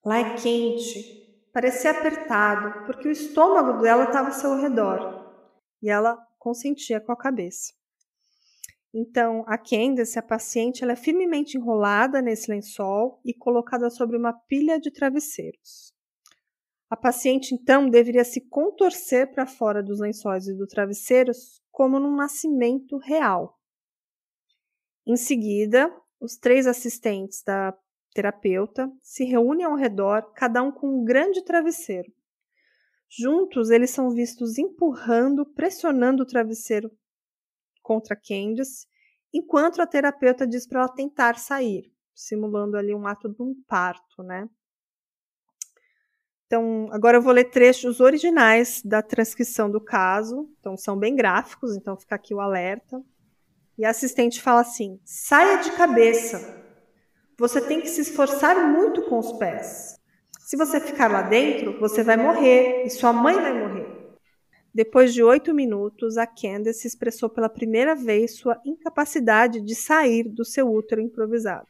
Lá 0.04 0.18
é 0.18 0.36
quente, 0.36 1.48
parecia 1.52 1.90
apertado, 1.90 2.86
porque 2.86 3.08
o 3.08 3.12
estômago 3.12 3.82
dela 3.82 4.04
estava 4.04 4.28
ao 4.28 4.34
seu 4.34 4.56
redor 4.56 5.26
e 5.82 5.90
ela 5.90 6.25
consentia 6.38 7.00
com 7.00 7.12
a 7.12 7.16
cabeça. 7.16 7.72
Então, 8.94 9.44
a 9.46 9.58
Candace, 9.58 10.18
a 10.18 10.22
paciente, 10.22 10.82
ela 10.82 10.92
é 10.92 10.96
firmemente 10.96 11.58
enrolada 11.58 12.22
nesse 12.22 12.50
lençol 12.50 13.20
e 13.24 13.34
colocada 13.34 13.90
sobre 13.90 14.16
uma 14.16 14.32
pilha 14.32 14.80
de 14.80 14.90
travesseiros. 14.90 15.94
A 16.88 16.96
paciente, 16.96 17.54
então, 17.54 17.90
deveria 17.90 18.24
se 18.24 18.40
contorcer 18.48 19.32
para 19.32 19.46
fora 19.46 19.82
dos 19.82 20.00
lençóis 20.00 20.46
e 20.46 20.54
dos 20.54 20.68
travesseiros 20.68 21.60
como 21.70 21.98
num 21.98 22.16
nascimento 22.16 22.96
real. 22.96 23.58
Em 25.06 25.16
seguida, 25.16 25.94
os 26.18 26.36
três 26.36 26.66
assistentes 26.66 27.42
da 27.42 27.76
terapeuta 28.14 28.90
se 29.02 29.24
reúnem 29.24 29.66
ao 29.66 29.76
redor, 29.76 30.32
cada 30.32 30.62
um 30.62 30.72
com 30.72 30.88
um 30.88 31.04
grande 31.04 31.44
travesseiro. 31.44 32.10
Juntos, 33.08 33.70
eles 33.70 33.90
são 33.90 34.10
vistos 34.10 34.58
empurrando, 34.58 35.46
pressionando 35.46 36.22
o 36.22 36.26
travesseiro 36.26 36.90
contra 37.82 38.16
Candice, 38.16 38.86
enquanto 39.32 39.80
a 39.80 39.86
terapeuta 39.86 40.46
diz 40.46 40.66
para 40.66 40.80
ela 40.80 40.88
tentar 40.88 41.38
sair, 41.38 41.92
simulando 42.14 42.76
ali 42.76 42.94
um 42.94 43.06
ato 43.06 43.28
de 43.28 43.42
um 43.42 43.54
parto, 43.66 44.22
né? 44.22 44.48
Então, 46.46 46.88
agora 46.92 47.16
eu 47.16 47.22
vou 47.22 47.32
ler 47.32 47.50
trechos 47.50 47.98
originais 48.00 48.80
da 48.84 49.02
transcrição 49.02 49.68
do 49.68 49.80
caso. 49.80 50.48
Então, 50.60 50.76
são 50.76 50.96
bem 50.96 51.14
gráficos, 51.16 51.76
então 51.76 51.96
fica 51.96 52.14
aqui 52.14 52.32
o 52.34 52.40
alerta. 52.40 53.02
E 53.76 53.84
a 53.84 53.90
assistente 53.90 54.40
fala 54.40 54.60
assim: 54.60 55.00
saia 55.04 55.58
de 55.58 55.72
cabeça. 55.72 56.64
Você 57.38 57.60
tem 57.60 57.80
que 57.80 57.88
se 57.88 58.00
esforçar 58.00 58.68
muito 58.68 59.02
com 59.02 59.18
os 59.18 59.32
pés. 59.32 59.95
Se 60.46 60.56
você 60.56 60.78
ficar 60.78 61.10
lá 61.10 61.22
dentro, 61.22 61.76
você 61.80 62.04
vai 62.04 62.16
morrer 62.16 62.84
e 62.84 62.90
sua 62.90 63.12
mãe 63.12 63.34
vai 63.34 63.52
morrer. 63.52 64.16
Depois 64.72 65.12
de 65.12 65.20
oito 65.20 65.52
minutos, 65.52 66.16
a 66.16 66.24
Candace 66.24 66.86
expressou 66.86 67.28
pela 67.28 67.48
primeira 67.48 67.96
vez 67.96 68.36
sua 68.36 68.56
incapacidade 68.64 69.60
de 69.60 69.74
sair 69.74 70.22
do 70.22 70.44
seu 70.44 70.72
útero 70.72 71.00
improvisado. 71.00 71.66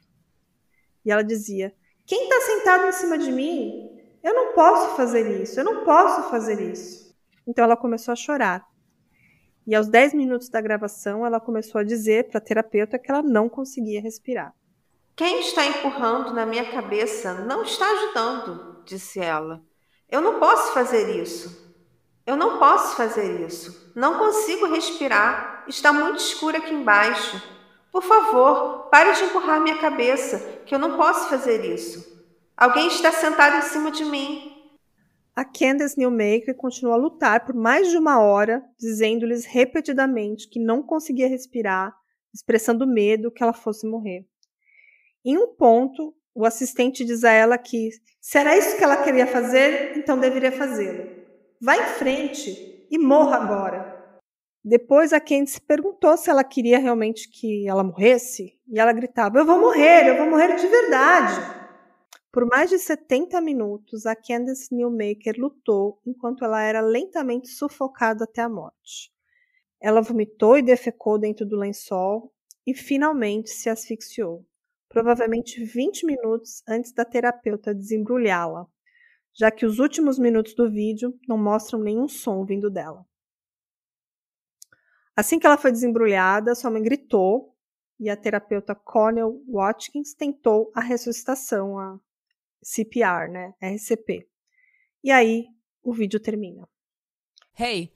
E 1.07 1.11
ela 1.11 1.25
dizia: 1.25 1.75
Quem 2.05 2.25
está 2.25 2.39
sentado 2.43 2.87
em 2.87 2.93
cima 2.93 3.17
de 3.17 3.33
mim? 3.33 3.99
Eu 4.23 4.35
não 4.35 4.53
posso 4.53 4.95
fazer 4.95 5.41
isso, 5.41 5.59
eu 5.59 5.65
não 5.65 5.83
posso 5.83 6.29
fazer 6.29 6.61
isso. 6.71 7.17
Então 7.47 7.65
ela 7.65 7.79
começou 7.79 8.13
a 8.13 8.17
chorar. 8.17 8.63
E 9.67 9.75
aos 9.75 9.89
10 9.89 10.13
minutos 10.13 10.51
da 10.51 10.61
gravação, 10.61 11.25
ela 11.25 11.41
começou 11.41 11.81
a 11.81 11.85
dizer 11.85 12.29
para 12.29 12.37
a 12.37 12.45
terapeuta 12.45 12.99
que 12.99 13.11
ela 13.11 13.23
não 13.23 13.49
conseguia 13.49 14.03
respirar. 14.03 14.55
Quem 15.17 15.41
está 15.41 15.65
empurrando 15.65 16.35
na 16.35 16.45
minha 16.45 16.71
cabeça 16.71 17.33
não 17.47 17.63
está 17.63 17.91
ajudando, 17.91 18.83
disse 18.85 19.19
ela. 19.19 19.65
Eu 20.11 20.21
não 20.21 20.39
posso 20.39 20.75
fazer 20.75 21.19
isso. 21.19 21.75
Eu 22.27 22.37
não 22.37 22.59
posso 22.59 22.97
fazer 22.97 23.41
isso. 23.41 23.93
Não 23.97 24.19
consigo 24.19 24.67
respirar. 24.67 25.65
Está 25.67 25.91
muito 25.91 26.19
escuro 26.19 26.59
aqui 26.59 26.75
embaixo. 26.75 27.43
Por 27.91 28.03
favor, 28.03 28.91
pare 28.91 29.15
de 29.15 29.25
empurrar 29.25 29.59
minha 29.59 29.79
cabeça, 29.79 30.39
que 30.67 30.75
eu 30.75 30.79
não 30.79 30.99
posso 30.99 31.31
fazer 31.31 31.65
isso. 31.65 32.23
Alguém 32.55 32.89
está 32.89 33.11
sentado 33.11 33.57
em 33.57 33.63
cima 33.63 33.91
de 33.91 34.05
mim. 34.05 34.53
A 35.35 35.47
Candace 35.47 35.99
Newmaker 35.99 36.55
continuou 36.55 36.95
a 36.95 37.01
lutar 37.01 37.47
por 37.47 37.55
mais 37.55 37.89
de 37.89 37.97
uma 37.97 38.21
hora, 38.21 38.63
dizendo-lhes 38.79 39.47
repetidamente 39.47 40.47
que 40.47 40.61
não 40.61 40.83
conseguia 40.83 41.27
respirar, 41.27 41.97
expressando 42.35 42.87
medo 42.87 43.31
que 43.31 43.43
ela 43.43 43.55
fosse 43.55 43.89
morrer. 43.89 44.27
Em 45.29 45.37
um 45.37 45.49
ponto, 45.49 46.15
o 46.33 46.47
assistente 46.47 47.05
diz 47.05 47.25
a 47.25 47.33
ela 47.33 47.59
que, 47.59 47.91
se 48.21 48.39
era 48.39 48.57
isso 48.57 48.77
que 48.77 48.85
ela 48.85 49.03
queria 49.03 49.27
fazer, 49.27 49.99
então 49.99 50.21
deveria 50.21 50.53
fazê-lo. 50.53 51.05
Vá 51.61 51.77
em 51.77 51.87
frente 51.99 52.87
e 52.89 52.97
morra 52.97 53.39
agora. 53.39 54.21
Depois 54.65 55.13
a 55.13 55.19
Candice 55.19 55.61
perguntou 55.61 56.17
se 56.17 56.31
ela 56.31 56.45
queria 56.45 56.79
realmente 56.79 57.29
que 57.29 57.69
ela 57.69 57.83
morresse, 57.83 58.57
e 58.69 58.79
ela 58.79 58.93
gritava: 58.93 59.41
Eu 59.41 59.45
vou 59.45 59.59
morrer, 59.59 60.07
eu 60.07 60.17
vou 60.17 60.31
morrer 60.31 60.55
de 60.55 60.67
verdade. 60.69 61.41
Por 62.31 62.47
mais 62.47 62.71
de 62.71 62.79
70 62.79 63.41
minutos, 63.41 64.07
a 64.07 64.15
Candace 64.15 64.73
Newmaker 64.73 65.35
lutou 65.37 66.01
enquanto 66.07 66.45
ela 66.45 66.63
era 66.63 66.81
lentamente 66.81 67.49
sufocada 67.49 68.23
até 68.23 68.43
a 68.43 68.49
morte. 68.49 69.11
Ela 69.81 70.01
vomitou 70.01 70.57
e 70.57 70.63
defecou 70.63 71.19
dentro 71.19 71.45
do 71.45 71.57
lençol 71.57 72.33
e 72.65 72.73
finalmente 72.75 73.51
se 73.51 73.69
asfixiou, 73.69 74.45
provavelmente 74.89 75.63
20 75.65 76.07
minutos 76.07 76.63
antes 76.69 76.93
da 76.93 77.05
terapeuta 77.05 77.75
desembrulhá-la, 77.75 78.67
já 79.35 79.51
que 79.51 79.67
os 79.67 79.79
últimos 79.79 80.19
minutos 80.19 80.55
do 80.55 80.71
vídeo 80.71 81.19
não 81.29 81.37
mostram 81.37 81.81
nenhum 81.81 82.09
som 82.09 82.45
vindo 82.45 82.71
dela. 82.71 83.07
Assim 85.15 85.39
que 85.39 85.47
ela 85.47 85.57
foi 85.57 85.73
desembrulhada, 85.73 86.55
sua 86.55 86.71
mãe 86.71 86.83
gritou 86.83 87.57
e 87.99 88.11
a 88.11 88.17
terapeuta 88.17 88.75
Connell 88.75 89.43
Watkins 89.49 90.15
tentou 90.15 90.71
a 90.75 90.81
ressuscitação, 90.81 91.79
a 91.79 91.99
CPR, 92.63 93.31
né? 93.31 93.55
RCP. 93.61 94.29
E 95.03 95.11
aí 95.11 95.47
o 95.83 95.93
vídeo 95.93 96.21
termina. 96.21 96.69
Hey, 97.59 97.96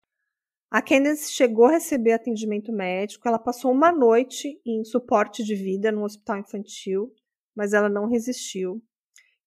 A 0.71 0.81
Candace 0.81 1.33
chegou 1.33 1.65
a 1.65 1.71
receber 1.71 2.13
atendimento 2.13 2.71
médico, 2.71 3.27
ela 3.27 3.37
passou 3.37 3.73
uma 3.73 3.91
noite 3.91 4.57
em 4.65 4.85
suporte 4.85 5.43
de 5.43 5.53
vida 5.53 5.91
no 5.91 6.05
hospital 6.05 6.37
infantil, 6.37 7.13
mas 7.53 7.73
ela 7.73 7.89
não 7.89 8.07
resistiu. 8.07 8.81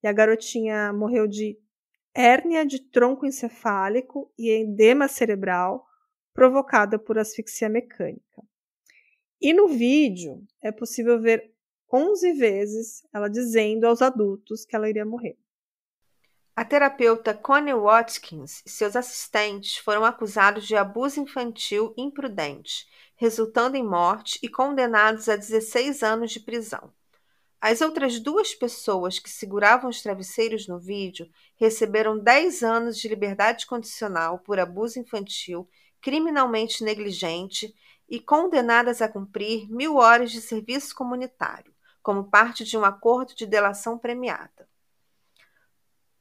E 0.02 0.06
a 0.06 0.12
garotinha 0.12 0.92
morreu 0.92 1.26
de 1.26 1.58
hérnia 2.14 2.66
de 2.66 2.78
tronco 2.78 3.24
encefálico 3.24 4.30
e 4.38 4.50
edema 4.50 5.08
cerebral 5.08 5.86
provocada 6.34 6.98
por 6.98 7.16
asfixia 7.16 7.70
mecânica. 7.70 8.42
E 9.40 9.54
no 9.54 9.66
vídeo 9.66 10.46
é 10.62 10.70
possível 10.70 11.18
ver 11.18 11.54
11 11.90 12.34
vezes 12.34 13.02
ela 13.14 13.30
dizendo 13.30 13.86
aos 13.86 14.02
adultos 14.02 14.66
que 14.66 14.76
ela 14.76 14.90
iria 14.90 15.06
morrer. 15.06 15.38
A 16.56 16.64
terapeuta 16.64 17.34
Connie 17.34 17.74
Watkins 17.74 18.62
e 18.64 18.70
seus 18.70 18.94
assistentes 18.94 19.76
foram 19.76 20.04
acusados 20.04 20.64
de 20.64 20.76
abuso 20.76 21.18
infantil 21.18 21.92
imprudente, 21.96 22.86
resultando 23.16 23.76
em 23.76 23.82
morte 23.82 24.38
e 24.40 24.48
condenados 24.48 25.28
a 25.28 25.34
16 25.34 26.04
anos 26.04 26.30
de 26.30 26.38
prisão. 26.38 26.92
As 27.60 27.80
outras 27.80 28.20
duas 28.20 28.54
pessoas 28.54 29.18
que 29.18 29.28
seguravam 29.28 29.90
os 29.90 30.00
travesseiros 30.00 30.68
no 30.68 30.78
vídeo 30.78 31.28
receberam 31.56 32.16
10 32.16 32.62
anos 32.62 32.98
de 32.98 33.08
liberdade 33.08 33.66
condicional 33.66 34.38
por 34.38 34.60
abuso 34.60 35.00
infantil 35.00 35.68
criminalmente 36.00 36.84
negligente 36.84 37.74
e 38.08 38.20
condenadas 38.20 39.02
a 39.02 39.08
cumprir 39.08 39.68
mil 39.68 39.96
horas 39.96 40.30
de 40.30 40.40
serviço 40.40 40.94
comunitário, 40.94 41.74
como 42.00 42.30
parte 42.30 42.62
de 42.62 42.78
um 42.78 42.84
acordo 42.84 43.34
de 43.34 43.44
delação 43.44 43.98
premiada. 43.98 44.68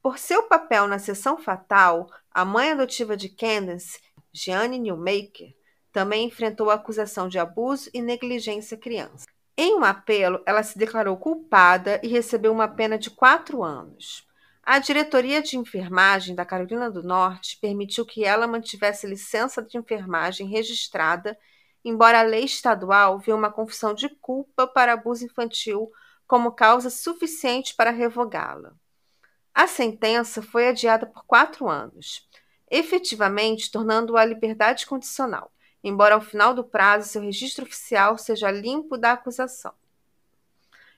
Por 0.04 0.20
seu 0.20 0.44
papel 0.44 0.86
na 0.86 1.00
sessão 1.00 1.38
fatal, 1.38 2.12
a 2.30 2.44
mãe 2.44 2.72
adotiva 2.72 3.16
de 3.16 3.30
Candace, 3.30 4.02
Jeanne 4.34 4.78
Newmaker, 4.78 5.56
também 5.94 6.28
enfrentou 6.28 6.70
a 6.70 6.74
acusação 6.74 7.30
de 7.30 7.40
abuso 7.40 7.90
e 7.94 8.02
negligência 8.02 8.76
criança. 8.76 9.26
Em 9.56 9.74
um 9.80 9.84
apelo, 9.86 10.44
ela 10.46 10.62
se 10.62 10.78
declarou 10.78 11.16
culpada 11.16 12.02
e 12.04 12.10
recebeu 12.10 12.52
uma 12.52 12.68
pena 12.68 12.98
de 12.98 13.10
quatro 13.10 13.64
anos. 13.64 14.28
A 14.62 14.78
diretoria 14.78 15.42
de 15.42 15.58
enfermagem 15.58 16.36
da 16.36 16.44
Carolina 16.44 16.92
do 16.92 17.02
Norte 17.02 17.58
permitiu 17.62 18.06
que 18.06 18.26
ela 18.26 18.46
mantivesse 18.46 19.08
licença 19.08 19.62
de 19.62 19.78
enfermagem 19.78 20.50
registrada, 20.50 21.38
embora 21.86 22.20
a 22.20 22.24
lei 22.24 22.44
estadual 22.44 23.20
viu 23.20 23.38
uma 23.38 23.54
confissão 23.54 23.94
de 23.94 24.10
culpa 24.10 24.68
para 24.68 24.92
abuso 24.92 25.24
infantil 25.24 25.90
como 26.28 26.52
causa 26.52 26.90
suficiente 26.90 27.74
para 27.74 27.90
revogá-la. 27.90 28.74
A 29.54 29.68
sentença 29.68 30.42
foi 30.42 30.68
adiada 30.68 31.06
por 31.06 31.24
quatro 31.26 31.70
anos, 31.70 32.28
efetivamente 32.70 33.70
tornando-a 33.70 34.26
liberdade 34.26 34.86
condicional, 34.86 35.52
embora 35.84 36.16
ao 36.16 36.22
final 36.22 36.54
do 36.54 36.64
prazo 36.64 37.10
seu 37.10 37.22
registro 37.22 37.66
oficial 37.66 38.18
seja 38.18 38.50
limpo 38.50 38.98
da 38.98 39.12
acusação. 39.12 39.74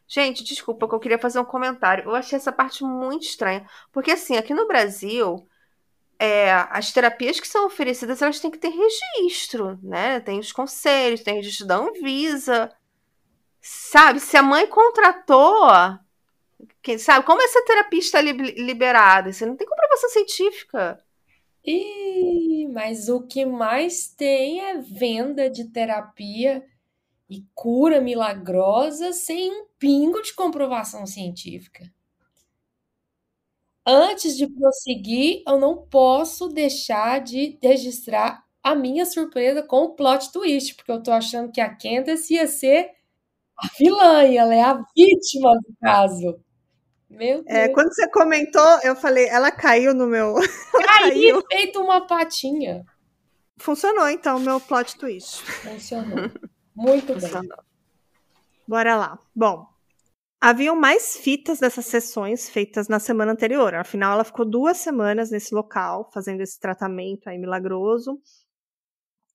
Gente, 0.08 0.44
desculpa 0.44 0.88
que 0.88 0.94
eu 0.94 1.00
queria 1.00 1.18
fazer 1.18 1.40
um 1.40 1.46
comentário. 1.46 2.06
Eu 2.06 2.16
achei 2.16 2.38
essa 2.38 2.52
parte 2.52 2.84
muito 2.84 3.24
estranha, 3.24 3.68
porque 3.92 4.12
assim, 4.12 4.38
aqui 4.38 4.54
no 4.54 4.68
Brasil, 4.68 5.48
é, 6.20 6.52
as 6.70 6.92
terapias 6.92 7.40
que 7.40 7.48
são 7.48 7.66
oferecidas, 7.66 8.22
elas 8.22 8.40
têm 8.40 8.52
que 8.52 8.58
ter 8.58 8.70
registro, 8.70 9.80
né? 9.84 10.20
Tem 10.20 10.40
os 10.40 10.52
conselhos, 10.52 11.24
tem 11.24 11.36
registro 11.36 11.66
da 11.68 11.78
Anvisa. 11.78 12.72
Sabe, 13.62 14.20
se 14.20 14.38
a 14.38 14.44
mãe 14.44 14.68
contratou 14.68 15.68
quem 16.82 16.98
sabe? 16.98 17.26
Como 17.26 17.42
essa 17.42 17.64
terapia 17.66 18.00
está 18.00 18.22
liberada? 18.22 19.32
Você 19.32 19.46
não 19.46 19.56
tem 19.56 19.68
comprovação 19.68 20.10
científica. 20.10 21.04
Ih, 21.64 22.68
mas 22.72 23.10
o 23.10 23.22
que 23.26 23.46
mais 23.46 24.08
tem 24.08 24.62
é 24.62 24.78
venda 24.78 25.50
de 25.50 25.66
terapia 25.66 26.64
e 27.30 27.44
cura 27.56 28.00
milagrosa 28.00 29.12
sem 29.14 29.52
um 29.52 29.66
pingo 29.80 30.22
de 30.22 30.34
comprovação 30.34 31.06
científica. 31.08 31.92
Antes 33.88 34.36
de 34.36 34.48
prosseguir, 34.48 35.44
eu 35.48 35.60
não 35.60 35.78
posso 35.78 36.48
deixar 36.50 37.22
de 37.22 37.58
registrar 37.62 38.44
a 38.64 38.74
minha 38.74 39.06
surpresa 39.06 39.62
com 39.62 39.84
o 39.84 39.96
plot 39.96 40.32
twist, 40.32 40.76
porque 40.76 40.92
eu 40.92 41.04
tô 41.04 41.12
achando 41.12 41.52
que 41.52 41.62
a 41.62 41.76
Candace 41.76 42.34
ia 42.34 42.48
ser 42.48 42.92
a 43.58 43.68
vilã, 43.80 44.24
e 44.24 44.38
ela 44.38 44.56
é 44.56 44.62
a 44.62 44.84
vítima 44.96 45.52
do 45.58 45.76
caso. 45.82 46.40
Meu 47.10 47.40
é, 47.40 47.42
Deus. 47.42 47.46
É, 47.48 47.70
quando 47.70 47.94
você 47.94 48.10
comentou, 48.10 48.80
eu 48.84 48.96
falei, 48.96 49.28
ela 49.28 49.52
caiu 49.52 49.94
no 49.94 50.08
meu. 50.08 50.36
caiu 50.86 51.42
feito 51.52 51.80
uma 51.82 52.06
patinha. 52.06 52.84
Funcionou, 53.58 54.10
então, 54.10 54.38
o 54.38 54.40
meu 54.40 54.60
plot 54.60 54.98
twist. 54.98 55.42
Funcionou. 55.44 56.32
Muito 56.76 57.14
Funcionou. 57.14 57.42
bem. 57.42 57.66
Bora 58.68 58.96
lá. 58.96 59.20
Bom, 59.34 59.66
haviam 60.42 60.76
mais 60.76 61.16
fitas 61.18 61.60
dessas 61.60 61.86
sessões 61.86 62.50
feitas 62.50 62.88
na 62.88 63.00
semana 63.00 63.32
anterior. 63.32 63.76
Afinal, 63.76 64.14
ela 64.14 64.24
ficou 64.24 64.46
duas 64.46 64.78
semanas 64.78 65.32
nesse 65.32 65.54
local, 65.54 66.10
fazendo 66.14 66.42
esse 66.42 66.60
tratamento 66.60 67.28
aí 67.28 67.38
milagroso. 67.38 68.20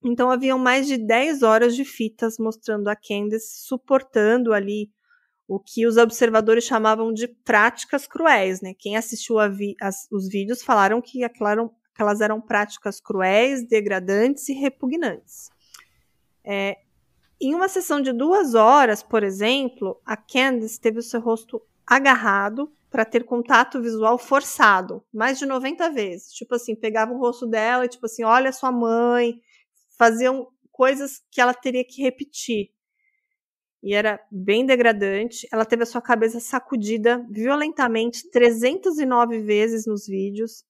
Então, 0.02 0.30
haviam 0.30 0.59
mais 0.59 0.87
de 0.87 0.98
10 0.98 1.42
horas 1.42 1.76
de 1.76 1.85
fitas 1.85 2.37
mostrando 2.38 2.88
a 2.88 2.96
Candace 2.96 3.66
suportando 3.66 4.52
ali 4.52 4.90
o 5.50 5.58
que 5.58 5.84
os 5.84 5.96
observadores 5.96 6.62
chamavam 6.62 7.12
de 7.12 7.26
práticas 7.26 8.06
cruéis, 8.06 8.60
né? 8.60 8.72
Quem 8.78 8.96
assistiu 8.96 9.34
vi 9.50 9.74
as, 9.80 10.06
os 10.08 10.28
vídeos 10.28 10.62
falaram 10.62 11.02
que 11.02 11.24
aquelas 11.24 12.20
eram 12.20 12.40
práticas 12.40 13.00
cruéis, 13.00 13.66
degradantes 13.66 14.48
e 14.48 14.52
repugnantes. 14.52 15.50
É, 16.44 16.76
em 17.40 17.52
uma 17.52 17.68
sessão 17.68 18.00
de 18.00 18.12
duas 18.12 18.54
horas, 18.54 19.02
por 19.02 19.24
exemplo, 19.24 20.00
a 20.06 20.16
Candice 20.16 20.80
teve 20.80 21.00
o 21.00 21.02
seu 21.02 21.20
rosto 21.20 21.60
agarrado 21.84 22.72
para 22.88 23.04
ter 23.04 23.24
contato 23.24 23.82
visual 23.82 24.18
forçado, 24.18 25.04
mais 25.12 25.36
de 25.36 25.46
90 25.46 25.90
vezes. 25.90 26.32
Tipo 26.32 26.54
assim, 26.54 26.76
pegava 26.76 27.12
o 27.12 27.18
rosto 27.18 27.44
dela 27.44 27.84
e 27.84 27.88
tipo 27.88 28.06
assim, 28.06 28.22
olha 28.22 28.52
sua 28.52 28.70
mãe, 28.70 29.40
faziam 29.98 30.46
coisas 30.70 31.20
que 31.28 31.40
ela 31.40 31.52
teria 31.52 31.84
que 31.84 32.00
repetir 32.02 32.70
e 33.82 33.94
era 33.94 34.20
bem 34.30 34.66
degradante. 34.66 35.48
Ela 35.52 35.64
teve 35.64 35.82
a 35.82 35.86
sua 35.86 36.02
cabeça 36.02 36.38
sacudida 36.38 37.24
violentamente 37.30 38.30
309 38.30 39.40
vezes 39.40 39.86
nos 39.86 40.06
vídeos. 40.06 40.64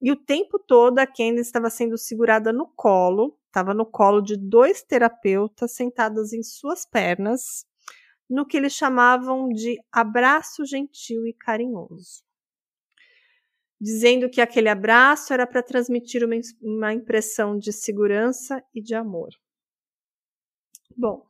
E 0.00 0.12
o 0.12 0.16
tempo 0.16 0.58
todo 0.58 0.98
a 0.98 1.06
Candice 1.06 1.48
estava 1.48 1.70
sendo 1.70 1.96
segurada 1.96 2.52
no 2.52 2.68
colo, 2.68 3.36
estava 3.46 3.74
no 3.74 3.84
colo 3.84 4.20
de 4.20 4.36
dois 4.36 4.82
terapeutas 4.82 5.72
sentados 5.72 6.32
em 6.32 6.42
suas 6.42 6.86
pernas, 6.86 7.66
no 8.30 8.46
que 8.46 8.56
eles 8.56 8.72
chamavam 8.72 9.48
de 9.48 9.78
abraço 9.90 10.64
gentil 10.64 11.26
e 11.26 11.32
carinhoso. 11.32 12.22
Dizendo 13.80 14.28
que 14.28 14.40
aquele 14.40 14.68
abraço 14.68 15.32
era 15.32 15.46
para 15.46 15.62
transmitir 15.62 16.24
uma, 16.24 16.34
uma 16.60 16.92
impressão 16.92 17.58
de 17.58 17.72
segurança 17.72 18.62
e 18.74 18.82
de 18.82 18.94
amor. 18.94 19.30
Bom, 20.96 21.27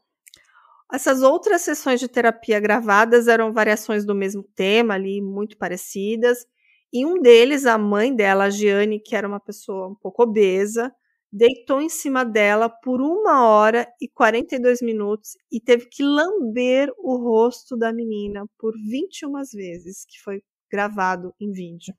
essas 0.93 1.23
outras 1.23 1.63
sessões 1.63 2.01
de 2.01 2.09
terapia 2.09 2.59
gravadas 2.59 3.29
eram 3.29 3.53
variações 3.53 4.05
do 4.05 4.15
mesmo 4.15 4.43
tema 4.55 4.95
ali, 4.95 5.21
muito 5.21 5.57
parecidas. 5.59 6.47
E 6.93 7.05
um 7.05 7.21
deles, 7.21 7.67
a 7.67 7.77
mãe 7.77 8.15
dela, 8.15 8.45
a 8.45 8.51
Giane, 8.51 8.99
que 8.99 9.15
era 9.15 9.29
uma 9.29 9.41
pessoa 9.41 9.89
um 9.89 9.95
pouco 9.95 10.23
obesa, 10.23 10.91
deitou 11.31 11.83
em 11.83 11.91
cima 11.91 12.25
dela 12.25 12.71
por 12.71 13.03
uma 13.03 13.47
hora 13.47 13.87
e 14.01 14.09
42 14.09 14.81
minutos 14.81 15.33
e 15.53 15.61
teve 15.61 15.87
que 15.87 16.03
lamber 16.03 16.91
o 16.97 17.17
rosto 17.17 17.77
da 17.77 17.93
menina 17.93 18.47
por 18.59 18.73
21 18.75 19.33
vezes, 19.53 20.07
que 20.07 20.19
foi 20.23 20.43
gravado 20.71 21.35
em 21.39 21.53
vídeo. 21.53 21.95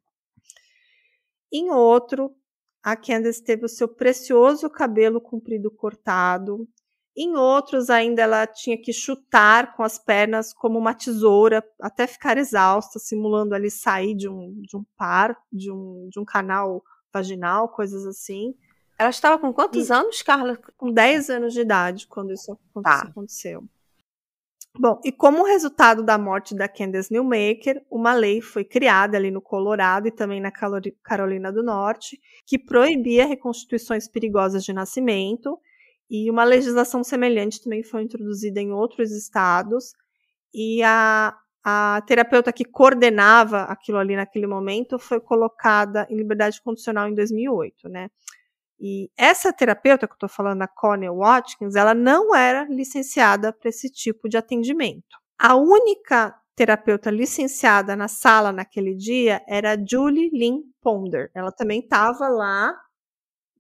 Em 1.52 1.70
outro, 1.70 2.36
a 2.82 2.96
Candace 2.96 3.44
teve 3.44 3.66
o 3.66 3.70
seu 3.70 3.88
precioso 3.88 4.70
cabelo 4.70 5.22
comprido 5.22 5.70
cortado 5.70 6.68
Em 7.22 7.36
outros, 7.36 7.90
ainda 7.90 8.22
ela 8.22 8.48
tinha 8.48 8.78
que 8.82 8.94
chutar 8.94 9.76
com 9.76 9.84
as 9.84 10.00
pernas 10.00 10.54
como 10.54 10.80
uma 10.80 10.94
tesoura 10.94 11.62
até 11.82 12.08
ficar 12.08 12.38
exausta, 12.38 12.98
simulando 12.98 13.54
ali 13.54 13.70
sair 13.70 14.16
de 14.16 14.30
um, 14.30 14.54
de 14.62 14.78
um 14.78 14.86
par, 14.96 15.36
de 15.52 15.70
um, 15.70 16.08
de 16.10 16.18
um 16.18 16.24
canal 16.24 16.82
vaginal, 17.14 17.68
coisas 17.68 18.06
assim. 18.06 18.56
Ela 18.98 19.10
estava 19.10 19.38
com 19.38 19.52
quantos 19.52 19.90
E- 19.90 19.94
anos, 19.94 20.22
Carla? 20.22 20.58
Com 20.78 20.94
10 20.94 21.30
anos 21.30 21.54
de 21.54 21.60
idade, 21.60 22.08
quando 22.08 22.32
isso, 22.32 22.58
Tá. 22.82 23.02
aconteceu. 23.10 23.64
Bom, 24.78 25.02
e 25.04 25.12
como 25.12 25.44
resultado 25.44 26.04
da 26.04 26.18
morte 26.18 26.56
da 26.56 26.70
Candace 26.70 27.12
Newmaker, 27.12 27.84
uma 27.92 28.14
lei 28.14 28.40
foi 28.40 28.64
criada 28.64 29.18
ali 29.18 29.32
no 29.32 29.42
Colorado 29.42 30.08
e 30.08 30.12
também 30.12 30.40
na 30.40 30.52
Carolina 31.04 31.52
do 31.52 31.64
Norte, 31.64 32.18
que 32.46 32.58
proibia 32.58 33.26
reconstituições 33.26 34.08
perigosas 34.08 34.64
de 34.64 34.72
nascimento, 34.72 35.60
e 36.10 36.30
uma 36.30 36.44
legislação 36.44 37.04
semelhante 37.04 37.62
também 37.62 37.84
foi 37.84 38.04
introduzida 38.04 38.60
em 38.60 38.72
outros 38.72 39.12
estados, 39.12 39.94
e 40.54 40.82
a, 40.84 41.38
a 41.64 42.02
terapeuta 42.08 42.52
que 42.52 42.66
coordenava 42.66 43.64
aquilo 43.64 43.98
ali 43.98 44.16
naquele 44.16 44.48
momento 44.48 44.98
foi 44.98 45.20
colocada 45.20 46.08
em 46.10 46.18
liberdade 46.18 46.62
condicional 46.62 47.08
em 47.08 47.14
2008, 47.14 47.88
né? 47.88 48.10
E 48.80 49.12
essa 49.18 49.52
terapeuta 49.52 50.08
que 50.08 50.14
eu 50.14 50.16
estou 50.16 50.30
falando, 50.30 50.62
a 50.62 50.68
Connie 50.68 51.10
Watkins, 51.10 51.76
ela 51.76 51.94
não 51.94 52.34
era 52.34 52.64
licenciada 52.64 53.52
para 53.52 53.70
esse 53.70 53.90
tipo 53.92 54.30
de 54.30 54.38
atendimento. 54.38 55.18
A 55.38 55.56
única 55.56 56.34
terapeuta 56.56 57.12
licenciada 57.12 57.96
na 57.96 58.08
sala 58.08 58.52
naquele 58.52 58.96
dia 58.96 59.42
era 59.48 59.74
a 59.74 59.78
Julie 59.78 60.30
Lynn 60.30 60.62
Ponder. 60.82 61.30
Ela 61.34 61.52
também 61.52 61.82
estava 61.82 62.30
lá 62.30 62.74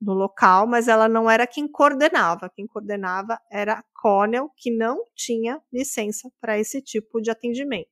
no 0.01 0.13
local, 0.13 0.65
mas 0.65 0.87
ela 0.87 1.09
não 1.09 1.29
era 1.29 1.45
quem 1.45 1.67
coordenava. 1.67 2.49
Quem 2.49 2.65
coordenava 2.65 3.39
era 3.51 3.73
a 3.73 3.83
Connell, 4.01 4.49
que 4.55 4.75
não 4.75 5.03
tinha 5.15 5.61
licença 5.71 6.31
para 6.39 6.57
esse 6.57 6.81
tipo 6.81 7.21
de 7.21 7.29
atendimento. 7.29 7.89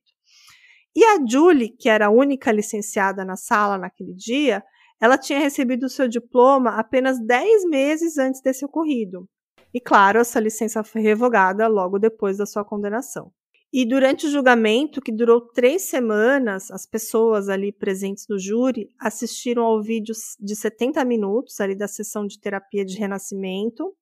E 0.96 1.04
a 1.04 1.24
Julie, 1.24 1.76
que 1.76 1.88
era 1.88 2.06
a 2.06 2.10
única 2.10 2.50
licenciada 2.50 3.24
na 3.24 3.36
sala 3.36 3.78
naquele 3.78 4.14
dia, 4.14 4.64
ela 5.00 5.16
tinha 5.16 5.38
recebido 5.38 5.84
o 5.84 5.88
seu 5.88 6.08
diploma 6.08 6.78
apenas 6.78 7.24
10 7.24 7.66
meses 7.66 8.18
antes 8.18 8.40
desse 8.42 8.64
ocorrido. 8.64 9.28
E 9.72 9.80
claro, 9.80 10.18
essa 10.18 10.40
licença 10.40 10.82
foi 10.82 11.02
revogada 11.02 11.68
logo 11.68 11.98
depois 11.98 12.38
da 12.38 12.46
sua 12.46 12.64
condenação. 12.64 13.30
E 13.70 13.84
durante 13.84 14.26
o 14.26 14.30
julgamento, 14.30 15.00
que 15.00 15.12
durou 15.12 15.42
três 15.42 15.82
semanas, 15.82 16.70
as 16.70 16.86
pessoas 16.86 17.50
ali 17.50 17.70
presentes 17.70 18.26
no 18.26 18.38
júri 18.38 18.88
assistiram 18.98 19.62
ao 19.62 19.82
vídeo 19.82 20.14
de 20.40 20.56
70 20.56 21.04
minutos 21.04 21.60
ali 21.60 21.74
da 21.74 21.86
sessão 21.86 22.26
de 22.26 22.40
terapia 22.40 22.82
de 22.82 22.96
renascimento. 22.96 23.94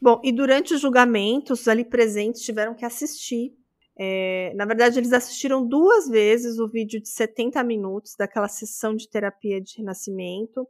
Bom, 0.00 0.18
e 0.24 0.32
durante 0.32 0.72
os 0.72 1.68
ali 1.68 1.84
presentes 1.84 2.40
tiveram 2.40 2.74
que 2.74 2.86
assistir. 2.86 3.54
É, 3.98 4.54
na 4.54 4.64
verdade, 4.64 4.98
eles 4.98 5.12
assistiram 5.12 5.66
duas 5.66 6.08
vezes 6.08 6.58
o 6.58 6.66
vídeo 6.66 6.98
de 6.98 7.10
70 7.10 7.62
minutos 7.62 8.14
daquela 8.18 8.48
sessão 8.48 8.96
de 8.96 9.06
terapia 9.06 9.60
de 9.60 9.76
renascimento. 9.76 10.66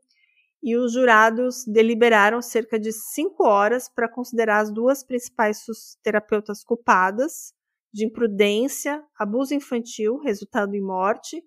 E 0.60 0.76
os 0.76 0.92
jurados 0.92 1.64
deliberaram 1.64 2.42
cerca 2.42 2.80
de 2.80 2.92
cinco 2.92 3.46
horas 3.46 3.88
para 3.88 4.08
considerar 4.08 4.58
as 4.58 4.72
duas 4.72 5.04
principais 5.04 5.64
terapeutas 6.02 6.64
culpadas 6.64 7.54
de 7.92 8.06
imprudência, 8.06 9.02
abuso 9.18 9.54
infantil, 9.54 10.18
resultado 10.18 10.74
em 10.74 10.80
morte, 10.80 11.42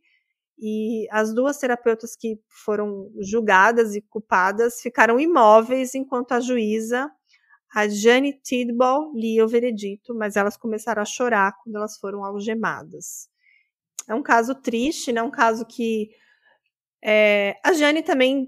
e 0.58 1.08
as 1.12 1.34
duas 1.34 1.58
terapeutas 1.58 2.16
que 2.16 2.40
foram 2.64 3.12
julgadas 3.20 3.96
e 3.96 4.02
culpadas 4.02 4.82
ficaram 4.82 5.20
imóveis 5.20 5.96
enquanto 5.96 6.34
a 6.34 6.40
juíza, 6.40 7.12
a 7.74 7.88
Jane 7.88 8.40
Tidball, 8.44 9.12
lia 9.16 9.44
o 9.44 9.48
veredito, 9.48 10.14
mas 10.14 10.36
elas 10.36 10.56
começaram 10.56 11.02
a 11.02 11.06
chorar 11.06 11.54
quando 11.64 11.76
elas 11.76 11.98
foram 11.98 12.24
algemadas. 12.24 13.28
É 14.08 14.14
um 14.14 14.22
caso 14.22 14.54
triste, 14.54 15.12
né? 15.12 15.24
Um 15.24 15.32
caso 15.32 15.66
que 15.66 16.10
é, 17.04 17.60
a 17.64 17.74
Jane 17.74 18.04
também 18.04 18.48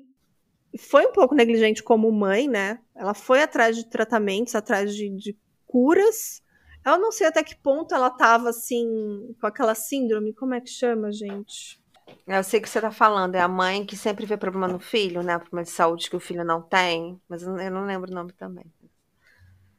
foi 0.78 1.08
um 1.08 1.12
pouco 1.12 1.34
negligente 1.34 1.82
como 1.82 2.12
mãe, 2.12 2.48
né? 2.48 2.80
Ela 2.96 3.14
foi 3.14 3.42
atrás 3.42 3.76
de 3.76 3.90
tratamentos, 3.90 4.54
atrás 4.54 4.96
de, 4.96 5.10
de 5.10 5.38
curas. 5.66 6.42
Eu 6.86 6.98
não 7.00 7.12
sei 7.12 7.28
até 7.28 7.44
que 7.44 7.56
ponto 7.56 7.94
ela 7.96 8.10
tava 8.10 8.50
assim, 8.50 9.36
com 9.42 9.48
aquela 9.48 9.76
síndrome, 9.76 10.34
como 10.34 10.54
é 10.54 10.62
que 10.62 10.70
chama, 10.70 11.12
gente? 11.12 11.82
Eu 12.28 12.44
sei 12.44 12.60
o 12.60 12.64
que 12.64 12.70
você 12.70 12.78
está 12.80 12.92
falando, 12.92 13.34
é 13.36 13.42
a 13.42 13.48
mãe 13.48 13.84
que 13.86 13.96
sempre 13.98 14.26
vê 14.28 14.38
problema 14.38 14.68
no 14.68 14.80
filho, 14.80 15.24
né? 15.24 15.38
Problema 15.40 15.64
de 15.64 15.70
saúde 15.72 16.10
que 16.10 16.16
o 16.16 16.20
filho 16.20 16.44
não 16.44 16.62
tem, 16.62 17.20
mas 17.28 17.42
eu 17.44 17.50
não- 17.72 17.86
lembro 17.86 18.12
o 18.12 18.14
nome 18.14 18.32
também. 18.34 18.66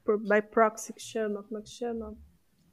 Por, 0.04 0.18
by 0.18 0.40
proxy 0.40 0.92
que 0.92 1.00
chama, 1.02 1.42
como 1.42 1.58
é 1.58 1.62
que 1.62 1.68
chama? 1.68 2.16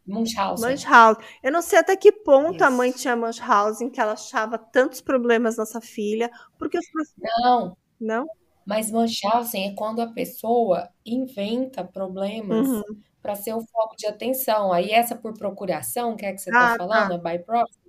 Munchausen. 0.08 0.76
Munchausen. 0.76 1.24
Eu 1.44 1.52
não 1.52 1.62
sei 1.62 1.80
até 1.80 1.96
que 1.96 2.12
ponto 2.12 2.62
a 2.64 2.70
Isso. 2.70 2.78
mãe 2.78 2.92
tinha 2.92 3.16
Munchausen, 3.16 3.90
que 3.90 4.00
ela 4.00 4.14
achava 4.14 4.58
tantos 4.58 5.02
problemas 5.02 5.58
nessa 5.58 5.82
filha, 5.82 6.30
porque 6.58 6.78
os 6.78 6.86
Não, 7.18 7.78
não? 8.00 8.28
mas 8.66 8.92
Munchausen 8.92 9.70
é 9.72 9.76
quando 9.76 10.02
a 10.02 10.08
pessoa 10.14 10.90
inventa 11.06 11.84
problemas 11.84 12.68
Uhum. 12.68 13.04
Para 13.24 13.36
ser 13.36 13.54
o 13.56 13.62
foco 13.62 13.96
de 13.98 14.08
atenção. 14.08 14.74
Aí 14.74 14.92
essa 14.92 15.16
por 15.18 15.36
procuração, 15.38 16.18
que 16.18 16.26
é 16.28 16.34
que 16.34 16.40
você 16.40 16.52
Ah, 16.52 16.74
está 16.74 16.78
falando, 16.78 17.14
a 17.14 17.20
by 17.20 17.40
proxy, 17.46 17.80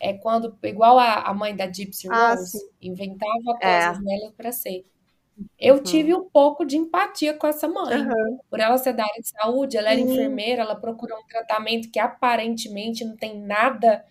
é 0.00 0.14
quando, 0.14 0.58
igual 0.64 0.98
a, 0.98 1.22
a 1.22 1.34
mãe 1.34 1.56
da 1.56 1.66
Gypsy 1.72 2.08
Ah, 2.10 2.36
Rose, 2.36 2.52
sim. 2.58 2.68
inventava 2.82 3.58
É. 3.62 3.92
coisas 3.92 3.98
nela 4.02 4.32
para 4.36 4.52
ser. 4.52 4.84
Eu 5.58 5.76
Uhum. 5.76 5.82
tive 5.82 6.14
um 6.14 6.28
pouco 6.30 6.64
de 6.64 6.76
empatia 6.78 7.34
com 7.34 7.46
essa 7.46 7.68
mãe. 7.68 7.96
Aham. 7.96 8.38
Por 8.50 8.60
ela 8.60 8.78
ser 8.78 8.92
da 8.94 9.04
área 9.04 9.22
de 9.22 9.28
saúde, 9.30 9.76
ela 9.76 9.90
era 9.90 10.00
Sim. 10.00 10.12
enfermeira, 10.12 10.62
ela 10.62 10.76
procurou 10.76 11.18
um 11.18 11.26
tratamento 11.26 11.90
que 11.90 11.98
aparentemente 11.98 13.04
não 13.04 13.16
tem 13.16 13.40
nada 13.40 14.04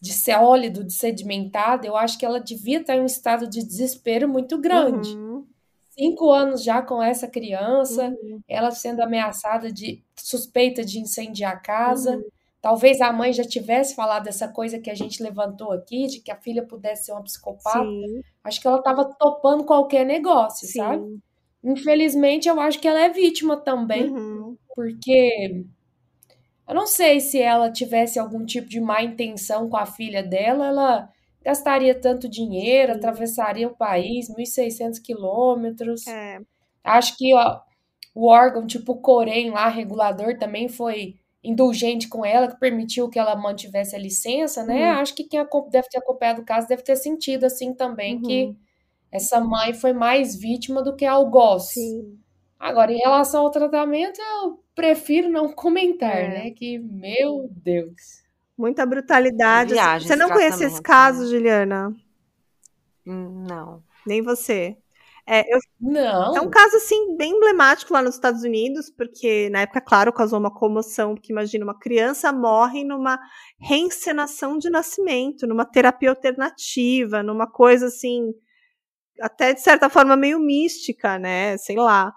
de 0.00 0.12
sólido, 0.12 0.84
de 0.84 0.92
sedimentado. 0.92 1.86
Eu 1.86 1.96
acho 1.96 2.18
que 2.18 2.24
ela 2.26 2.40
devia 2.40 2.80
estar 2.80 2.96
em 2.96 3.00
um 3.02 3.06
estado 3.06 3.48
de 3.48 3.64
desespero 3.64 4.28
muito 4.28 4.58
grande. 4.58 5.20
Cinco 5.98 6.30
anos 6.32 6.62
já 6.64 6.80
com 6.82 7.02
essa 7.02 7.28
criança, 7.28 8.08
Uhum. 8.22 8.40
ela 8.48 8.70
sendo 8.70 9.02
ameaçada 9.02 9.70
de 9.72 10.02
suspeita 10.16 10.84
de 10.84 10.98
incendiar 10.98 11.52
a 11.52 11.56
casa. 11.60 12.16
Uhum. 12.16 12.24
Talvez 12.62 13.00
a 13.00 13.12
mãe 13.12 13.32
já 13.32 13.44
tivesse 13.44 13.94
falado 13.94 14.28
essa 14.28 14.48
coisa 14.48 14.78
que 14.78 14.88
a 14.90 14.94
gente 14.94 15.22
levantou 15.22 15.72
aqui, 15.72 16.06
de 16.06 16.20
que 16.20 16.30
a 16.30 16.36
filha 16.36 16.62
pudesse 16.64 17.06
ser 17.06 17.12
uma 17.12 17.22
psicopata. 17.24 17.80
Sim, 17.84 18.22
Acho 18.44 18.60
que 18.60 18.66
ela 18.68 18.78
estava 18.78 19.04
topando 19.04 19.64
qualquer 19.64 20.04
negócio, 20.06 20.66
sim. 20.66 20.78
sabe? 20.78 21.18
Infelizmente, 21.64 22.48
eu 22.48 22.58
acho 22.60 22.78
que 22.80 22.88
ela 22.88 23.00
é 23.00 23.08
vítima 23.08 23.56
também, 23.56 24.10
Uhum. 24.10 24.56
porque 24.74 25.64
eu 26.68 26.74
não 26.74 26.86
sei 26.86 27.20
se 27.20 27.40
ela 27.40 27.70
tivesse 27.70 28.18
algum 28.18 28.44
tipo 28.46 28.68
de 28.68 28.80
má 28.80 29.02
intenção 29.02 29.68
com 29.68 29.76
a 29.76 29.86
filha 29.86 30.22
dela, 30.22 30.66
ela 30.68 31.10
gastaria 31.44 31.94
tanto 31.98 32.28
dinheiro, 32.28 32.92
atravessaria 32.92 33.68
o 33.68 33.76
país, 33.76 34.28
1.600 34.30 34.98
quilômetros. 35.00 36.06
É. 36.06 36.40
Acho 36.84 37.16
que 37.16 37.34
ó, 37.34 37.60
o 38.14 38.28
órgão, 38.28 38.66
tipo 38.66 38.92
o 38.92 39.00
Corém 39.00 39.50
lá, 39.50 39.68
regulador, 39.68 40.38
também 40.38 40.68
foi 40.68 41.16
indulgente 41.44 42.08
com 42.08 42.24
ela, 42.24 42.48
que 42.48 42.58
permitiu 42.60 43.08
que 43.10 43.18
ela 43.18 43.36
mantivesse 43.36 43.96
a 43.96 43.98
licença, 43.98 44.64
né? 44.64 44.92
Uhum. 44.94 45.00
Acho 45.00 45.14
que 45.14 45.24
quem 45.24 45.40
deve 45.70 45.88
ter 45.88 45.98
acompanhado 45.98 46.42
o 46.42 46.44
caso 46.44 46.68
deve 46.68 46.82
ter 46.82 46.96
sentido 46.96 47.44
assim 47.46 47.74
também, 47.74 48.20
que 48.20 48.46
Uhum. 48.46 48.56
essa 49.12 49.40
mãe 49.40 49.74
foi 49.74 49.92
mais 49.92 50.36
vítima 50.36 50.82
do 50.82 50.96
que 50.96 51.04
algoz. 51.06 51.64
Sim. 51.74 52.18
Agora, 52.58 52.92
em 52.92 52.98
relação 52.98 53.42
ao 53.44 53.50
tratamento, 53.50 54.20
eu 54.20 54.60
prefiro 54.74 55.30
não 55.30 55.52
comentar, 55.52 56.16
É. 56.16 56.28
né? 56.28 56.50
Que, 56.52 56.78
meu 56.78 57.48
Deus. 57.50 58.21
Muita 58.56 58.84
brutalidade. 58.86 59.72
Viagem 59.72 60.08
Você 60.08 60.16
não 60.16 60.28
conhece 60.28 60.64
esse 60.64 60.82
caso, 60.82 61.22
né? 61.22 61.28
Juliana? 61.28 61.94
Não. 63.04 63.82
Nem 64.06 64.22
você. 64.22 64.76
É, 65.26 65.42
eu- 65.54 65.60
Não. 65.80 66.36
é 66.36 66.40
um 66.40 66.50
caso, 66.50 66.76
assim, 66.76 67.16
bem 67.16 67.32
emblemático 67.36 67.92
lá 67.92 68.02
nos 68.02 68.16
Estados 68.16 68.42
Unidos, 68.42 68.90
porque 68.90 69.48
na 69.50 69.60
época, 69.60 69.80
claro, 69.80 70.12
causou 70.12 70.38
uma 70.38 70.52
comoção, 70.52 71.14
porque 71.14 71.32
imagina, 71.32 71.64
uma 71.64 71.78
criança 71.78 72.32
morre 72.32 72.82
numa 72.82 73.18
reencenação 73.58 74.58
de 74.58 74.68
nascimento, 74.68 75.46
numa 75.46 75.64
terapia 75.64 76.10
alternativa, 76.10 77.22
numa 77.22 77.46
coisa, 77.46 77.86
assim, 77.86 78.34
até 79.20 79.54
de 79.54 79.60
certa 79.60 79.88
forma 79.88 80.16
meio 80.16 80.40
mística, 80.40 81.18
né? 81.18 81.56
Sei 81.56 81.76
lá. 81.76 82.12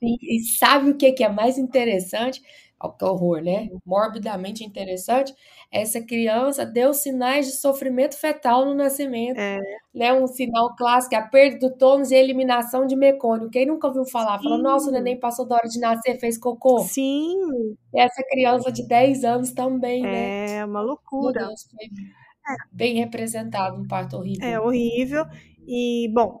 E, 0.00 0.38
e 0.38 0.44
sabe 0.58 0.90
o 0.90 0.96
que, 0.96 1.12
que 1.12 1.24
é 1.24 1.28
mais 1.28 1.58
interessante? 1.58 2.40
Que 2.98 3.04
horror, 3.04 3.42
né? 3.42 3.68
Morbidamente 3.84 4.64
interessante. 4.64 5.34
Essa 5.70 6.00
criança 6.00 6.64
deu 6.64 6.94
sinais 6.94 7.46
de 7.46 7.52
sofrimento 7.52 8.16
fetal 8.16 8.64
no 8.64 8.74
nascimento. 8.74 9.38
É. 9.38 9.58
Né? 9.94 10.12
Um 10.12 10.26
sinal 10.26 10.74
clássico, 10.76 11.14
é 11.14 11.18
a 11.18 11.26
perda 11.26 11.58
do 11.68 11.76
tônus 11.76 12.10
e 12.10 12.14
a 12.14 12.18
eliminação 12.20 12.86
de 12.86 12.94
mecônio. 12.96 13.50
Quem 13.50 13.66
nunca 13.66 13.88
ouviu 13.88 14.04
falar? 14.04 14.40
Fala, 14.42 14.56
Sim. 14.56 14.62
nossa, 14.62 14.90
o 14.90 14.92
neném 14.92 15.18
passou 15.18 15.46
da 15.46 15.56
hora 15.56 15.68
de 15.68 15.80
nascer, 15.80 16.18
fez 16.20 16.38
cocô. 16.38 16.78
Sim, 16.78 17.36
essa 17.94 18.22
criança 18.28 18.70
de 18.72 18.86
10 18.86 19.24
anos 19.24 19.52
também, 19.52 20.08
né? 20.08 20.34
é 20.46 20.64
uma 20.64 20.80
Meu 20.80 20.88
loucura. 20.88 21.46
Deus, 21.46 21.62
foi 21.70 21.88
bem 22.72 22.96
representado 22.96 23.76
um 23.80 23.86
parto 23.86 24.16
horrível. 24.16 24.48
É 24.48 24.60
horrível. 24.60 25.24
E, 25.66 26.08
bom, 26.12 26.40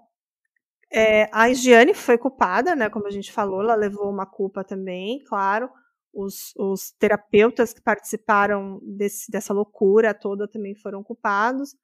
É, 0.92 1.28
a 1.32 1.52
Giane 1.52 1.92
foi 1.94 2.16
culpada, 2.18 2.74
né? 2.74 2.88
Como 2.90 3.06
a 3.06 3.10
gente 3.10 3.30
falou, 3.32 3.60
ela 3.62 3.74
levou 3.74 4.10
uma 4.10 4.26
culpa 4.26 4.64
também, 4.64 5.22
claro. 5.24 5.68
Os, 6.12 6.52
os 6.56 6.90
terapeutas 6.92 7.72
que 7.72 7.80
participaram 7.80 8.80
desse, 8.82 9.30
dessa 9.30 9.52
loucura 9.52 10.14
toda 10.14 10.48
também 10.48 10.74
foram 10.74 11.02
culpados. 11.02 11.76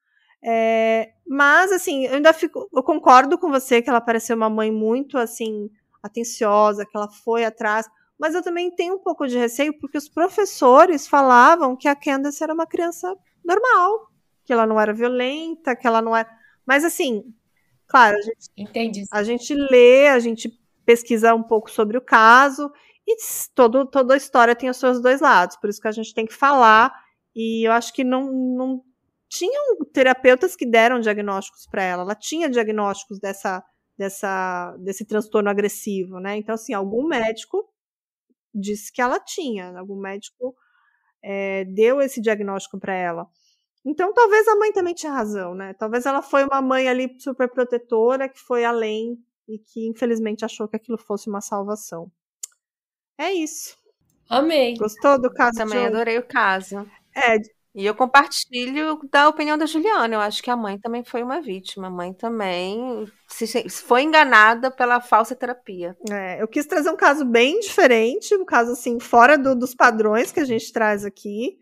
É, 0.42 1.12
mas, 1.26 1.72
assim, 1.72 2.04
eu 2.04 2.14
ainda 2.14 2.32
fico. 2.32 2.68
Eu 2.72 2.82
concordo 2.82 3.38
com 3.38 3.50
você 3.50 3.80
que 3.80 3.88
ela 3.88 4.00
pareceu 4.00 4.36
uma 4.36 4.50
mãe 4.50 4.70
muito, 4.70 5.16
assim, 5.16 5.70
atenciosa, 6.02 6.84
que 6.84 6.96
ela 6.96 7.08
foi 7.08 7.44
atrás. 7.44 7.88
Mas 8.18 8.34
eu 8.34 8.42
também 8.42 8.70
tenho 8.70 8.94
um 8.94 8.98
pouco 8.98 9.26
de 9.26 9.38
receio, 9.38 9.78
porque 9.80 9.96
os 9.96 10.08
professores 10.08 11.08
falavam 11.08 11.76
que 11.76 11.88
a 11.88 11.96
Candace 11.96 12.42
era 12.42 12.52
uma 12.52 12.66
criança 12.66 13.14
normal, 13.44 14.08
que 14.44 14.52
ela 14.52 14.66
não 14.66 14.78
era 14.78 14.92
violenta, 14.92 15.74
que 15.74 15.86
ela 15.86 16.02
não 16.02 16.14
era. 16.14 16.28
Mas, 16.66 16.84
assim, 16.84 17.24
claro, 17.86 18.16
a 18.18 18.20
gente, 18.20 18.50
Entendi. 18.56 19.04
a 19.10 19.22
gente 19.22 19.54
lê, 19.54 20.08
a 20.08 20.18
gente 20.18 20.52
pesquisa 20.84 21.34
um 21.34 21.42
pouco 21.42 21.70
sobre 21.70 21.96
o 21.96 22.02
caso, 22.02 22.70
e 23.06 23.16
todo, 23.54 23.86
toda 23.86 24.16
história 24.16 24.56
tem 24.56 24.70
os 24.70 24.78
seus 24.78 25.00
dois 25.00 25.20
lados, 25.20 25.56
por 25.56 25.68
isso 25.68 25.80
que 25.80 25.88
a 25.88 25.92
gente 25.92 26.14
tem 26.14 26.26
que 26.26 26.34
falar. 26.34 26.92
E 27.34 27.66
eu 27.66 27.72
acho 27.72 27.92
que 27.92 28.04
não, 28.04 28.32
não 28.32 28.82
tinham 29.28 29.76
terapeutas 29.92 30.56
que 30.56 30.64
deram 30.64 31.00
diagnósticos 31.00 31.66
para 31.66 31.82
ela. 31.82 32.02
Ela 32.02 32.14
tinha 32.14 32.48
diagnósticos 32.48 33.18
dessa, 33.18 33.62
dessa, 33.98 34.76
desse 34.78 35.04
transtorno 35.04 35.50
agressivo, 35.50 36.20
né? 36.20 36.36
Então, 36.36 36.54
assim, 36.54 36.72
algum 36.72 37.06
médico 37.06 37.68
disse 38.54 38.92
que 38.92 39.02
ela 39.02 39.18
tinha, 39.18 39.76
algum 39.78 40.00
médico 40.00 40.54
é, 41.22 41.64
deu 41.64 42.00
esse 42.00 42.20
diagnóstico 42.20 42.78
para 42.78 42.94
ela. 42.94 43.26
Então, 43.84 44.14
talvez 44.14 44.48
a 44.48 44.56
mãe 44.56 44.72
também 44.72 44.94
tinha 44.94 45.12
razão, 45.12 45.54
né? 45.54 45.74
Talvez 45.74 46.06
ela 46.06 46.22
foi 46.22 46.44
uma 46.44 46.62
mãe 46.62 46.88
ali 46.88 47.20
super 47.20 47.50
protetora 47.50 48.28
que 48.28 48.38
foi 48.38 48.64
além 48.64 49.18
e 49.48 49.58
que 49.58 49.88
infelizmente 49.88 50.44
achou 50.44 50.68
que 50.68 50.76
aquilo 50.76 50.96
fosse 50.96 51.28
uma 51.28 51.40
salvação. 51.40 52.10
É 53.18 53.32
isso. 53.32 53.76
Amei. 54.28 54.74
Gostou 54.76 55.20
do 55.20 55.32
caso? 55.32 55.58
Também 55.58 55.80
de... 55.80 55.86
adorei 55.86 56.18
o 56.18 56.26
caso. 56.26 56.88
É, 57.14 57.36
E 57.74 57.84
eu 57.84 57.94
compartilho 57.94 59.00
da 59.10 59.28
opinião 59.28 59.58
da 59.58 59.66
Juliana. 59.66 60.14
Eu 60.14 60.20
acho 60.20 60.42
que 60.42 60.50
a 60.50 60.56
mãe 60.56 60.78
também 60.78 61.04
foi 61.04 61.22
uma 61.22 61.40
vítima. 61.40 61.88
A 61.88 61.90
mãe 61.90 62.12
também 62.12 63.06
se, 63.28 63.46
se 63.46 63.68
foi 63.82 64.02
enganada 64.02 64.70
pela 64.70 65.00
falsa 65.00 65.34
terapia. 65.34 65.96
É, 66.10 66.40
eu 66.40 66.48
quis 66.48 66.66
trazer 66.66 66.90
um 66.90 66.96
caso 66.96 67.24
bem 67.24 67.58
diferente, 67.60 68.34
um 68.36 68.44
caso 68.44 68.72
assim, 68.72 69.00
fora 69.00 69.36
do- 69.36 69.56
dos 69.56 69.74
padrões 69.74 70.30
que 70.32 70.40
a 70.40 70.44
gente 70.44 70.72
traz 70.72 71.04
aqui. 71.04 71.58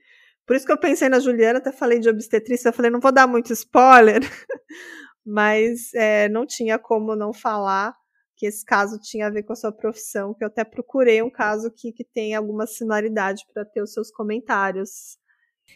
Por 0.47 0.57
isso 0.57 0.67
que 0.67 0.73
eu 0.73 0.79
pensei 0.79 1.09
na 1.09 1.21
Juliana, 1.21 1.59
até 1.61 1.73
falei 1.73 1.99
de 1.99 2.09
obstetrícia, 2.11 2.69
eu 2.69 2.73
falei, 2.73 2.91
não 2.91 3.01
vou 3.01 3.13
dar 3.13 3.27
muito 3.27 3.53
spoiler, 3.53 4.21
mas 5.25 5.93
é, 5.95 6.29
não 6.29 6.47
tinha 6.47 6.79
como 6.79 7.17
não 7.17 7.33
falar 7.33 7.95
que 8.43 8.47
esse 8.47 8.65
caso 8.65 8.99
tinha 8.99 9.29
a 9.29 9.31
ver 9.31 9.45
com 9.45 9.53
a 9.53 9.57
sua 9.57 9.71
profissão, 9.71 10.35
que 10.35 10.43
eu 10.43 10.49
até 10.49 10.65
procurei 10.65 11.23
um 11.23 11.31
caso 11.31 11.71
que, 11.71 11.93
que 11.93 12.03
tem 12.03 12.35
alguma 12.35 12.67
similaridade 12.67 13.45
para 13.55 13.65
ter 13.65 13.81
os 13.81 13.93
seus 13.93 14.11
comentários. 14.11 15.17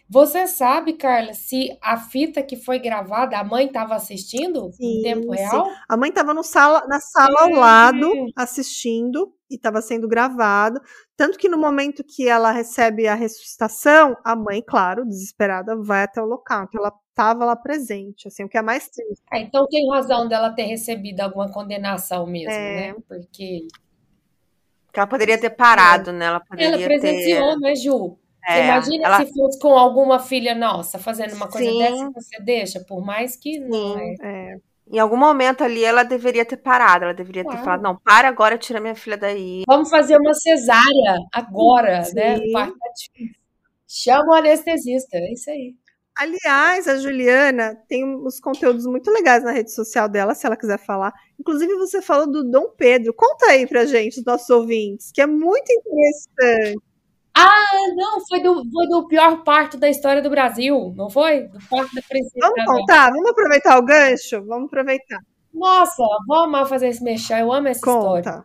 Você 0.08 0.46
sabe, 0.46 0.92
Carla, 0.92 1.34
se 1.34 1.76
a 1.82 1.96
fita 1.96 2.40
que 2.40 2.56
foi 2.56 2.78
gravada, 2.78 3.38
a 3.38 3.42
mãe 3.44 3.66
estava 3.66 3.96
assistindo 3.96 4.70
Sim, 4.72 5.00
em 5.00 5.02
tempo 5.02 5.34
sim. 5.34 5.42
real? 5.42 5.66
A 5.88 5.96
mãe 5.96 6.10
estava 6.10 6.40
sala, 6.44 6.86
na 6.86 7.00
sala 7.00 7.40
ao 7.42 7.50
lado, 7.50 8.08
assistindo, 8.36 9.34
e 9.50 9.56
estava 9.56 9.80
sendo 9.82 10.06
gravado. 10.06 10.80
Tanto 11.16 11.36
que 11.38 11.48
no 11.48 11.58
momento 11.58 12.04
que 12.04 12.28
ela 12.28 12.52
recebe 12.52 13.08
a 13.08 13.14
ressuscitação, 13.14 14.16
a 14.24 14.36
mãe, 14.36 14.62
claro, 14.64 15.04
desesperada, 15.04 15.74
vai 15.76 16.04
até 16.04 16.22
o 16.22 16.26
local. 16.26 16.64
Então 16.68 16.80
ela 16.80 16.92
estava 17.10 17.44
lá 17.44 17.56
presente, 17.56 18.28
assim, 18.28 18.44
o 18.44 18.48
que 18.48 18.58
é 18.58 18.62
mais 18.62 18.88
triste. 18.88 19.22
Ah, 19.32 19.38
então 19.40 19.66
tem 19.66 19.88
razão 19.90 20.28
dela 20.28 20.50
ter 20.52 20.64
recebido 20.64 21.20
alguma 21.20 21.50
condenação 21.50 22.26
mesmo, 22.26 22.50
É. 22.52 22.92
né? 22.92 22.96
Porque 23.08 23.66
Que 24.92 25.00
ela 25.00 25.06
poderia 25.08 25.38
ter 25.40 25.50
parado, 25.50 26.12
né? 26.12 26.26
Ela 26.26 26.36
ela 26.36 26.44
poderia 26.44 26.78
ter. 26.78 27.00
presenciou, 27.00 27.58
né, 27.60 27.74
Ju? 27.74 28.18
É, 28.46 28.64
imagina 28.64 29.06
ela- 29.06 29.24
se 29.26 29.32
fosse 29.34 29.58
com 29.58 29.76
alguma 29.76 30.18
filha 30.20 30.54
nossa 30.54 30.98
fazendo 30.98 31.34
uma 31.34 31.48
coisa 31.48 31.68
Sim. 31.70 31.78
dessa, 31.78 32.10
você 32.14 32.40
deixa, 32.42 32.80
por 32.86 33.04
mais 33.04 33.36
que 33.36 33.58
não 33.58 33.94
Sim. 33.98 34.14
é. 34.22 34.52
É, 34.52 34.56
Em 34.88 34.98
algum 35.00 35.16
momento 35.16 35.64
ali 35.64 35.84
ela 35.84 36.04
deveria 36.04 36.44
ter 36.44 36.58
parado. 36.58 37.04
Ela 37.06 37.12
deveria 37.14 37.42
ter 37.42 37.48
Claro. 37.50 37.64
falado: 37.64 37.82
não, 37.82 37.96
para 37.96 38.28
agora, 38.28 38.56
tira 38.56 38.80
minha 38.80 38.94
filha 38.94 39.16
daí. 39.16 39.64
Vamos 39.66 39.90
fazer 39.90 40.16
uma 40.16 40.32
cesárea 40.32 41.16
agora, 41.32 42.02
né? 42.14 42.36
Sim. 42.38 42.52
Difícil. 42.52 43.34
Chama 43.88 44.32
o 44.32 44.34
anestesista, 44.34 45.16
é 45.16 45.32
isso 45.32 45.50
aí. 45.50 45.74
Aliás, 46.18 46.88
a 46.88 46.96
Juliana 46.98 47.76
tem 47.88 48.04
uns 48.04 48.40
conteúdos 48.40 48.86
muito 48.86 49.10
legais 49.10 49.44
na 49.44 49.50
rede 49.52 49.70
social 49.72 50.08
dela, 50.08 50.34
se 50.34 50.46
ela 50.46 50.56
quiser 50.56 50.78
falar. 50.78 51.12
Inclusive, 51.38 51.74
você 51.74 52.00
falou 52.00 52.26
do 52.30 52.42
Dom 52.42 52.70
Pedro. 52.76 53.12
Conta 53.12 53.46
aí 53.50 53.66
pra 53.66 53.84
gente, 53.84 54.20
os 54.20 54.24
nossos 54.24 54.48
ouvintes, 54.48 55.10
que 55.12 55.20
é 55.20 55.26
muito 55.26 55.70
interessante. 55.70 56.78
Ah, 57.38 57.66
não, 57.94 58.24
foi 58.26 58.40
do, 58.42 58.64
foi 58.70 58.88
do 58.88 59.06
pior 59.08 59.42
parto 59.44 59.76
da 59.76 59.88
história 59.90 60.22
do 60.22 60.30
Brasil, 60.30 60.92
não 60.96 61.10
foi? 61.10 61.42
Do 61.48 61.58
parto 61.68 61.94
da 61.94 62.02
princesa 62.02 62.34
Vamos 62.40 62.64
contar? 62.64 63.10
Vamos 63.10 63.30
aproveitar 63.30 63.78
o 63.78 63.82
gancho? 63.84 64.42
Vamos 64.46 64.66
aproveitar. 64.66 65.20
Nossa, 65.52 66.02
vou 66.26 66.38
amar 66.44 66.66
fazer 66.66 66.88
esse 66.88 67.02
mexer, 67.02 67.40
eu 67.40 67.52
amo 67.52 67.68
essa 67.68 67.80
história. 67.80 68.22
Conta. 68.32 68.44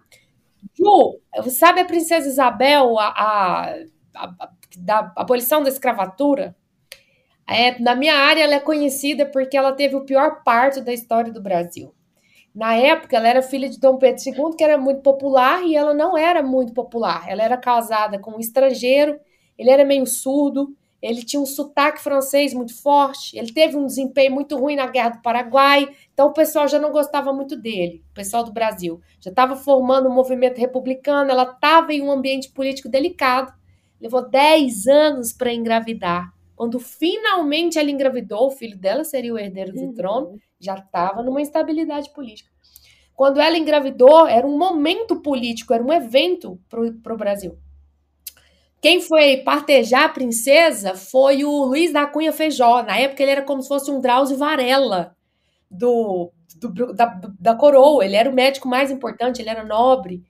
Ju, 0.78 1.20
sabe 1.52 1.82
a 1.82 1.86
princesa 1.86 2.28
Isabel, 2.28 2.98
a, 3.00 3.08
a, 3.08 3.66
a, 4.16 4.26
a- 4.40 4.50
da 4.78 5.12
abolição 5.18 5.64
da 5.64 5.70
escravatura? 5.70 6.56
É, 7.48 7.80
na 7.82 7.96
minha 7.96 8.16
área, 8.16 8.44
ela 8.44 8.56
é 8.56 8.60
conhecida 8.60 9.26
porque 9.26 9.58
ela 9.58 9.74
teve 9.74 9.96
o 9.96 10.06
pior 10.06 10.44
parto 10.44 10.82
da 10.82 10.94
história 10.94 11.32
do 11.32 11.42
Brasil. 11.42 11.94
Na 12.54 12.76
época, 12.76 13.16
ela 13.16 13.28
era 13.28 13.42
filha 13.42 13.70
de 13.70 13.80
Dom 13.80 13.98
Pedro 13.98 14.22
II, 14.26 14.56
que 14.58 14.64
era 14.64 14.78
muito 14.78 15.02
popular, 15.02 15.64
e 15.64 15.76
ela 15.76 15.94
não 15.94 16.18
era 16.18 16.44
muito 16.44 16.74
popular. 16.74 17.26
Ela 17.28 17.44
era 17.44 17.58
casada 17.58 18.20
com 18.20 18.32
um 18.32 18.40
estrangeiro, 18.40 19.20
ele 19.58 19.70
era 19.70 19.86
meio 19.86 20.06
surdo, 20.06 20.76
ele 21.02 21.24
tinha 21.24 21.42
um 21.42 21.46
sotaque 21.46 22.02
francês 22.02 22.54
muito 22.54 22.80
forte, 22.80 23.38
ele 23.38 23.52
teve 23.52 23.76
um 23.76 23.86
desempenho 23.86 24.32
muito 24.32 24.56
ruim 24.56 24.76
na 24.76 24.86
Guerra 24.86 25.10
do 25.10 25.22
Paraguai, 25.22 25.90
então 26.14 26.28
o 26.28 26.34
pessoal 26.34 26.68
já 26.68 26.78
não 26.78 26.92
gostava 26.92 27.34
muito 27.34 27.56
dele, 27.56 28.04
o 28.12 28.14
pessoal 28.14 28.44
do 28.44 28.54
Brasil. 28.54 29.02
Já 29.20 29.32
estava 29.32 29.56
formando 29.56 30.08
um 30.08 30.14
movimento 30.14 30.60
republicano, 30.60 31.32
ela 31.32 31.44
estava 31.44 31.92
em 31.92 32.02
um 32.02 32.12
ambiente 32.12 32.52
político 32.52 32.88
delicado, 32.88 33.52
levou 34.00 34.30
10 34.30 34.88
anos 34.88 35.34
para 35.34 35.54
engravidar. 35.54 36.32
Quando 36.56 36.80
finalmente 36.80 37.80
ela 37.80 37.90
engravidou, 37.90 38.48
o 38.48 38.52
filho 38.52 38.78
dela 38.78 39.04
seria 39.04 39.34
o 39.34 39.40
herdeiro 39.40 39.74
do 39.74 39.94
trono, 39.94 40.40
já 40.62 40.76
estava 40.76 41.24
numa 41.24 41.42
instabilidade 41.42 42.12
política. 42.14 42.50
Quando 43.16 43.40
ela 43.42 43.58
engravidou, 43.58 44.28
era 44.28 44.48
um 44.48 44.58
momento 44.58 45.22
político, 45.22 45.74
era 45.74 45.84
um 45.84 45.94
evento 45.94 46.60
para 46.70 47.14
o 47.14 47.18
Brasil. 47.18 47.58
Quem 48.82 49.00
foi 49.00 49.38
partejar 49.38 50.06
a 50.06 50.10
princesa 50.10 50.96
foi 50.96 51.44
o 51.46 51.66
Luiz 51.66 51.94
da 51.94 52.08
Cunha 52.08 52.34
Feijó. 52.34 52.82
Na 52.82 52.98
época, 52.98 53.22
ele 53.22 53.32
era 53.32 53.44
como 53.44 53.62
se 53.62 53.68
fosse 53.68 53.92
um 53.92 54.02
Drauzio 54.02 54.38
Varela 54.38 55.16
do, 55.70 56.32
do- 56.58 56.94
da, 56.94 57.06
da 57.40 57.56
coroa. 57.56 58.06
Ele 58.06 58.16
era 58.16 58.30
o 58.30 58.34
médico 58.34 58.68
mais 58.68 58.92
importante, 58.92 59.42
ele 59.42 59.50
era 59.50 59.64
nobre. 59.64 60.24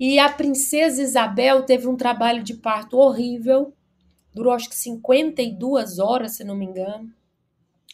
E 0.00 0.18
a 0.18 0.28
princesa 0.30 1.02
Isabel 1.02 1.64
teve 1.64 1.88
um 1.88 1.96
trabalho 1.96 2.42
de 2.42 2.54
parto 2.54 2.98
horrível. 2.98 3.74
Durou 4.34 4.52
acho 4.54 4.68
que 4.70 4.76
52 4.76 5.98
horas, 5.98 6.36
se 6.36 6.44
não 6.44 6.56
me 6.56 6.66
engano. 6.66 7.10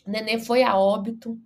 O 0.08 0.10
neném 0.10 0.38
foi 0.38 0.62
a 0.62 0.74
óbito. 0.74 1.38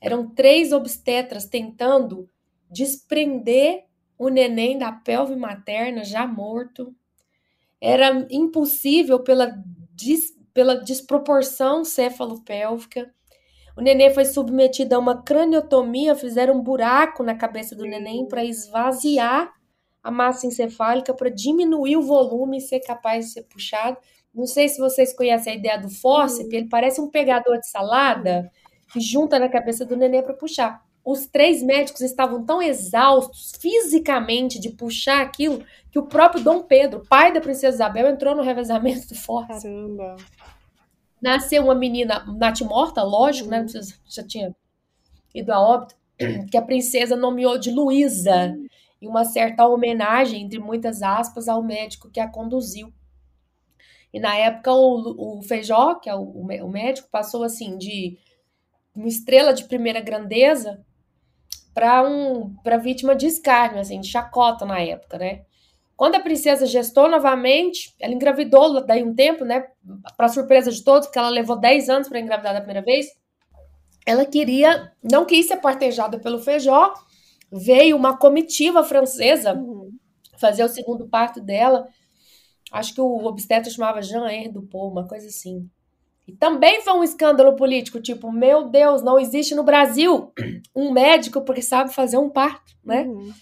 Eram 0.00 0.30
três 0.30 0.72
obstetras 0.72 1.44
tentando 1.44 2.26
desprender 2.70 3.84
o 4.16 4.30
neném 4.30 4.78
da 4.78 4.90
pelve 4.90 5.36
materna 5.36 6.02
já 6.02 6.26
morto. 6.26 6.94
Era 7.78 8.26
impossível 8.30 9.22
pela, 9.22 9.54
dis, 9.92 10.34
pela 10.54 10.76
desproporção 10.76 11.84
cefalopélvica. 11.84 13.12
O 13.76 13.82
neném 13.82 14.12
foi 14.14 14.24
submetido 14.24 14.94
a 14.94 14.98
uma 14.98 15.22
craniotomia, 15.22 16.16
fizeram 16.16 16.54
um 16.54 16.62
buraco 16.62 17.22
na 17.22 17.34
cabeça 17.34 17.76
do 17.76 17.84
neném 17.84 18.26
para 18.26 18.42
esvaziar 18.42 19.52
a 20.02 20.10
massa 20.10 20.46
encefálica, 20.46 21.12
para 21.12 21.28
diminuir 21.28 21.98
o 21.98 22.02
volume 22.02 22.56
e 22.56 22.62
ser 22.62 22.80
capaz 22.80 23.26
de 23.26 23.32
ser 23.32 23.42
puxado. 23.42 23.98
Não 24.34 24.46
sei 24.46 24.68
se 24.68 24.78
vocês 24.78 25.14
conhecem 25.14 25.52
a 25.52 25.56
ideia 25.56 25.78
do 25.78 25.88
fórceps, 25.88 26.52
ele 26.52 26.68
parece 26.68 27.00
um 27.00 27.10
pegador 27.10 27.58
de 27.58 27.68
salada 27.68 28.50
que 28.92 29.00
junta 29.00 29.38
na 29.38 29.48
cabeça 29.48 29.84
do 29.84 29.96
neném 29.96 30.22
para 30.22 30.34
puxar. 30.34 30.82
Os 31.04 31.26
três 31.26 31.62
médicos 31.62 32.02
estavam 32.02 32.44
tão 32.44 32.60
exaustos 32.60 33.52
fisicamente 33.58 34.60
de 34.60 34.70
puxar 34.70 35.22
aquilo 35.22 35.64
que 35.90 35.98
o 35.98 36.06
próprio 36.06 36.42
Dom 36.42 36.62
Pedro, 36.62 37.02
pai 37.08 37.32
da 37.32 37.40
princesa 37.40 37.76
Isabel, 37.76 38.08
entrou 38.08 38.34
no 38.34 38.42
revezamento 38.42 39.08
do 39.08 39.14
fórceps. 39.14 39.62
Caramba. 39.62 40.16
Nasceu 41.20 41.64
uma 41.64 41.74
menina 41.74 42.24
natimorta, 42.36 43.02
lógico, 43.02 43.48
né? 43.48 43.64
Já 44.06 44.22
tinha 44.22 44.54
ido 45.34 45.52
a 45.52 45.60
óbito, 45.60 45.96
que 46.50 46.56
a 46.56 46.62
princesa 46.62 47.16
nomeou 47.16 47.58
de 47.58 47.70
Luísa, 47.70 48.54
em 49.00 49.08
uma 49.08 49.24
certa 49.24 49.66
homenagem, 49.66 50.42
entre 50.42 50.58
muitas 50.58 51.02
aspas, 51.02 51.48
ao 51.48 51.62
médico 51.62 52.10
que 52.10 52.20
a 52.20 52.28
conduziu. 52.28 52.92
E 54.12 54.20
na 54.20 54.36
época 54.36 54.72
o, 54.72 55.38
o 55.38 55.42
Feijó, 55.42 55.96
que 55.96 56.08
é 56.08 56.14
o, 56.14 56.22
o 56.22 56.70
médico, 56.70 57.08
passou 57.10 57.44
assim 57.44 57.76
de 57.76 58.18
uma 58.94 59.08
estrela 59.08 59.52
de 59.54 59.64
primeira 59.64 60.00
grandeza 60.00 60.84
para 61.74 62.02
um 62.02 62.54
para 62.62 62.76
vítima 62.76 63.14
de 63.14 63.26
escárnio, 63.26 63.80
assim, 63.80 64.00
de 64.00 64.08
chacota 64.08 64.64
na 64.66 64.80
época, 64.80 65.18
né? 65.18 65.42
Quando 65.96 66.14
a 66.16 66.20
princesa 66.20 66.66
gestou 66.66 67.08
novamente, 67.10 67.94
ela 68.00 68.14
engravidou 68.14 68.84
daí 68.84 69.02
um 69.02 69.14
tempo, 69.14 69.44
né? 69.44 69.64
Para 70.16 70.28
surpresa 70.28 70.70
de 70.70 70.82
todos, 70.84 71.06
porque 71.08 71.18
ela 71.18 71.28
levou 71.28 71.58
10 71.58 71.88
anos 71.88 72.08
para 72.08 72.20
engravidar 72.20 72.54
da 72.54 72.60
primeira 72.60 72.82
vez. 72.82 73.06
Ela 74.06 74.24
queria, 74.24 74.92
não 75.02 75.24
quis 75.24 75.46
ser 75.46 75.58
partejada 75.58 76.18
pelo 76.18 76.38
Feijó. 76.38 76.94
Veio 77.52 77.96
uma 77.96 78.16
comitiva 78.16 78.82
francesa 78.82 79.54
Uhum. 79.54 79.92
fazer 80.38 80.64
o 80.64 80.68
segundo 80.68 81.08
parto 81.08 81.40
dela. 81.40 81.86
Acho 82.72 82.94
que 82.94 83.00
o 83.00 83.24
obstetra 83.24 83.70
chamava 83.70 84.02
Jean-Henri 84.02 84.50
Dupont, 84.50 84.92
uma 84.92 85.06
coisa 85.06 85.26
assim. 85.26 85.68
E 86.26 86.32
também 86.32 86.82
foi 86.82 86.92
um 86.92 87.02
escândalo 87.02 87.56
político, 87.56 88.00
tipo, 88.00 88.30
meu 88.30 88.68
Deus, 88.68 89.02
não 89.02 89.18
existe 89.18 89.54
no 89.54 89.62
Brasil 89.62 90.30
um 90.76 90.92
médico 90.92 91.40
porque 91.40 91.62
sabe 91.62 91.94
fazer 91.94 92.18
um 92.18 92.28
parto, 92.28 92.74
né? 92.84 93.04
Uhum. 93.04 93.32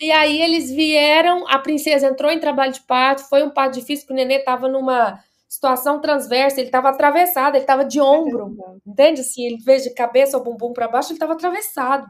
E 0.00 0.10
aí 0.10 0.40
eles 0.40 0.70
vieram, 0.70 1.46
a 1.48 1.58
princesa 1.58 2.06
entrou 2.06 2.30
em 2.30 2.40
trabalho 2.40 2.72
de 2.72 2.80
parto, 2.80 3.28
foi 3.28 3.42
um 3.42 3.50
parto 3.50 3.74
difícil, 3.74 4.06
porque 4.06 4.14
o 4.14 4.16
nenê 4.16 4.38
tava 4.38 4.68
numa 4.68 5.18
situação 5.46 6.00
transversa, 6.00 6.60
ele 6.60 6.70
tava 6.70 6.88
atravessado, 6.88 7.56
ele 7.56 7.64
tava 7.64 7.84
de 7.84 8.00
ombro, 8.00 8.56
entende? 8.86 9.20
Assim, 9.20 9.44
ele 9.44 9.60
fez 9.62 9.82
de 9.82 9.92
cabeça 9.92 10.38
ou 10.38 10.44
bumbum 10.44 10.72
para 10.72 10.88
baixo, 10.88 11.12
ele 11.12 11.18
tava 11.18 11.32
atravessado. 11.32 12.06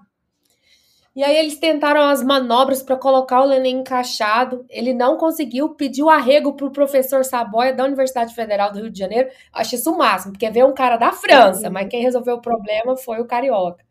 E 1.18 1.24
aí 1.24 1.37
eles 1.37 1.59
tentaram 1.59 2.02
as 2.02 2.22
manobras 2.22 2.81
para 2.81 2.96
colocar 2.96 3.42
o 3.42 3.48
neném 3.48 3.78
encaixado, 3.81 4.64
ele 4.70 4.94
não 4.94 5.16
conseguiu, 5.16 5.70
pediu 5.70 6.09
arrego 6.09 6.52
pro 6.54 6.70
professor 6.70 7.24
Saboia 7.24 7.72
da 7.74 7.85
Universidade 7.85 8.33
Federal 8.33 8.70
do 8.70 8.78
Rio 8.78 8.90
de 8.90 9.00
Janeiro. 9.00 9.28
Acho 9.52 9.74
isso 9.74 9.90
o 9.92 9.98
máximo, 9.98 10.33
porque 10.33 10.48
veio 10.48 10.68
um 10.68 10.72
cara 10.74 10.96
da 10.96 11.11
França, 11.11 11.68
mas 11.70 11.88
quem 11.88 12.02
resolveu 12.02 12.37
o 12.37 12.40
problema 12.40 12.96
foi 12.96 13.20
o 13.20 13.26
carioca. 13.26 13.85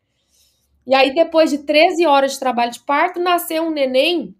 E 0.85 0.95
aí, 0.95 1.13
depois 1.13 1.49
de 1.49 1.59
13 1.59 2.05
horas 2.05 2.33
de 2.33 2.39
trabalho 2.39 2.71
de 2.71 2.79
parto, 2.79 3.19
nasceu 3.19 3.63
um 3.63 3.71
neném 3.71 4.33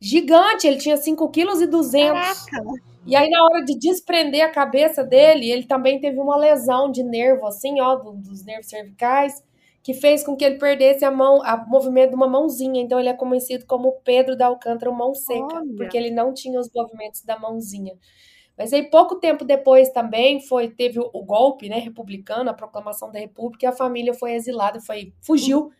gigante. 0.00 0.66
Ele 0.66 0.78
tinha 0.78 0.96
5,2 0.96 1.60
kg. 1.68 2.12
Caraca! 2.14 2.64
E 3.06 3.16
aí, 3.16 3.28
na 3.28 3.42
hora 3.44 3.64
de 3.64 3.78
desprender 3.78 4.42
a 4.44 4.50
cabeça 4.50 5.04
dele, 5.04 5.50
ele 5.50 5.64
também 5.64 6.00
teve 6.00 6.18
uma 6.18 6.36
lesão 6.36 6.90
de 6.90 7.02
nervo, 7.02 7.46
assim, 7.46 7.80
ó, 7.80 7.96
do- 7.96 8.12
dos 8.12 8.44
nervos 8.44 8.68
cervicais, 8.68 9.42
que 9.82 9.94
fez 9.94 10.22
com 10.22 10.36
que 10.36 10.44
ele 10.44 10.58
perdesse 10.58 11.04
a 11.04 11.10
mão, 11.10 11.38
o 11.38 11.70
movimento 11.70 12.10
de 12.10 12.16
uma 12.16 12.28
mãozinha. 12.28 12.82
Então, 12.82 13.00
ele 13.00 13.08
é 13.08 13.14
conhecido 13.14 13.64
como 13.66 13.92
Pedro 14.04 14.36
da 14.36 14.46
Alcântara, 14.46 14.90
mão 14.92 15.14
seca, 15.14 15.56
Olha. 15.56 15.74
porque 15.76 15.96
ele 15.96 16.10
não 16.10 16.34
tinha 16.34 16.60
os 16.60 16.68
movimentos 16.74 17.22
da 17.22 17.38
mãozinha. 17.38 17.94
Mas 18.58 18.74
aí, 18.74 18.90
pouco 18.90 19.16
tempo 19.16 19.42
depois 19.42 19.88
também, 19.88 20.40
foi 20.40 20.68
teve 20.68 21.00
o, 21.00 21.08
o 21.14 21.24
golpe, 21.24 21.68
né, 21.68 21.78
republicano, 21.78 22.50
a 22.50 22.54
proclamação 22.54 23.10
da 23.10 23.18
República, 23.18 23.64
e 23.64 23.68
a 23.68 23.72
família 23.72 24.12
foi 24.12 24.32
exilada, 24.32 24.80
foi, 24.82 25.14
fugiu 25.22 25.70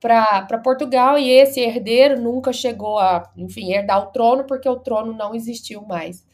para 0.00 0.58
Portugal, 0.62 1.18
e 1.18 1.30
esse 1.30 1.60
herdeiro 1.60 2.20
nunca 2.20 2.52
chegou 2.52 2.98
a, 2.98 3.30
enfim, 3.36 3.72
herdar 3.72 4.02
o 4.02 4.12
trono, 4.12 4.44
porque 4.44 4.68
o 4.68 4.76
trono 4.80 5.12
não 5.12 5.34
existiu 5.34 5.82
mais. 5.82 6.26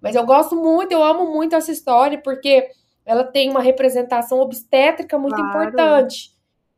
Mas 0.00 0.14
eu 0.16 0.24
gosto 0.26 0.54
muito, 0.56 0.92
eu 0.92 1.02
amo 1.02 1.32
muito 1.32 1.56
essa 1.56 1.72
história, 1.72 2.20
porque 2.22 2.68
ela 3.06 3.24
tem 3.24 3.50
uma 3.50 3.60
representação 3.62 4.40
obstétrica 4.40 5.18
muito 5.18 5.36
Claro. 5.36 5.48
importante. 5.48 6.33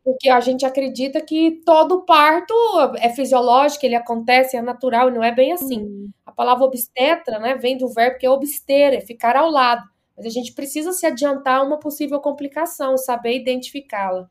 Porque 0.07 0.31
a 0.31 0.41
gente 0.41 0.65
acredita 0.65 1.21
que 1.21 1.63
todo 1.67 2.07
parto 2.07 2.55
é 3.01 3.11
fisiológico, 3.11 3.87
ele 3.87 3.97
acontece, 3.97 4.57
é 4.57 4.63
natural, 4.63 5.11
e 5.11 5.13
não 5.13 5.25
é 5.25 5.33
bem 5.35 5.53
assim. 5.53 5.81
Uhum. 5.83 6.11
A 6.25 6.33
palavra 6.33 6.65
obstetra, 6.65 7.41
né, 7.41 7.57
vem 7.57 7.77
do 7.77 7.89
verbo 7.89 8.19
que 8.19 8.27
é 8.27 8.31
obster, 8.31 8.95
é 8.95 9.03
ficar 9.03 9.37
ao 9.37 9.51
lado. 9.51 9.83
Mas 10.17 10.27
a 10.27 10.31
gente 10.31 10.55
precisa 10.55 10.93
se 10.93 11.07
adiantar 11.07 11.61
a 11.61 11.65
uma 11.65 11.79
possível 11.81 12.21
complicação, 12.21 12.97
saber 12.99 13.37
identificá-la. 13.37 14.31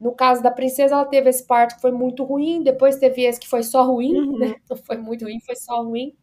No 0.00 0.12
caso 0.14 0.42
da 0.42 0.50
princesa, 0.50 0.94
ela 0.96 1.04
teve 1.06 1.30
esse 1.30 1.46
parto 1.46 1.76
que 1.76 1.82
foi 1.82 1.92
muito 1.92 2.24
ruim, 2.24 2.62
depois 2.62 2.96
teve 2.98 3.22
esse 3.24 3.40
que 3.40 3.48
foi 3.48 3.62
só 3.64 3.84
ruim, 3.84 4.12
Uhum. 4.14 4.38
né? 4.38 4.56
Não 4.70 4.76
foi 4.78 4.98
muito 4.98 5.24
ruim, 5.26 5.40
foi 5.40 5.56
só 5.56 5.82
ruim. 5.82 6.14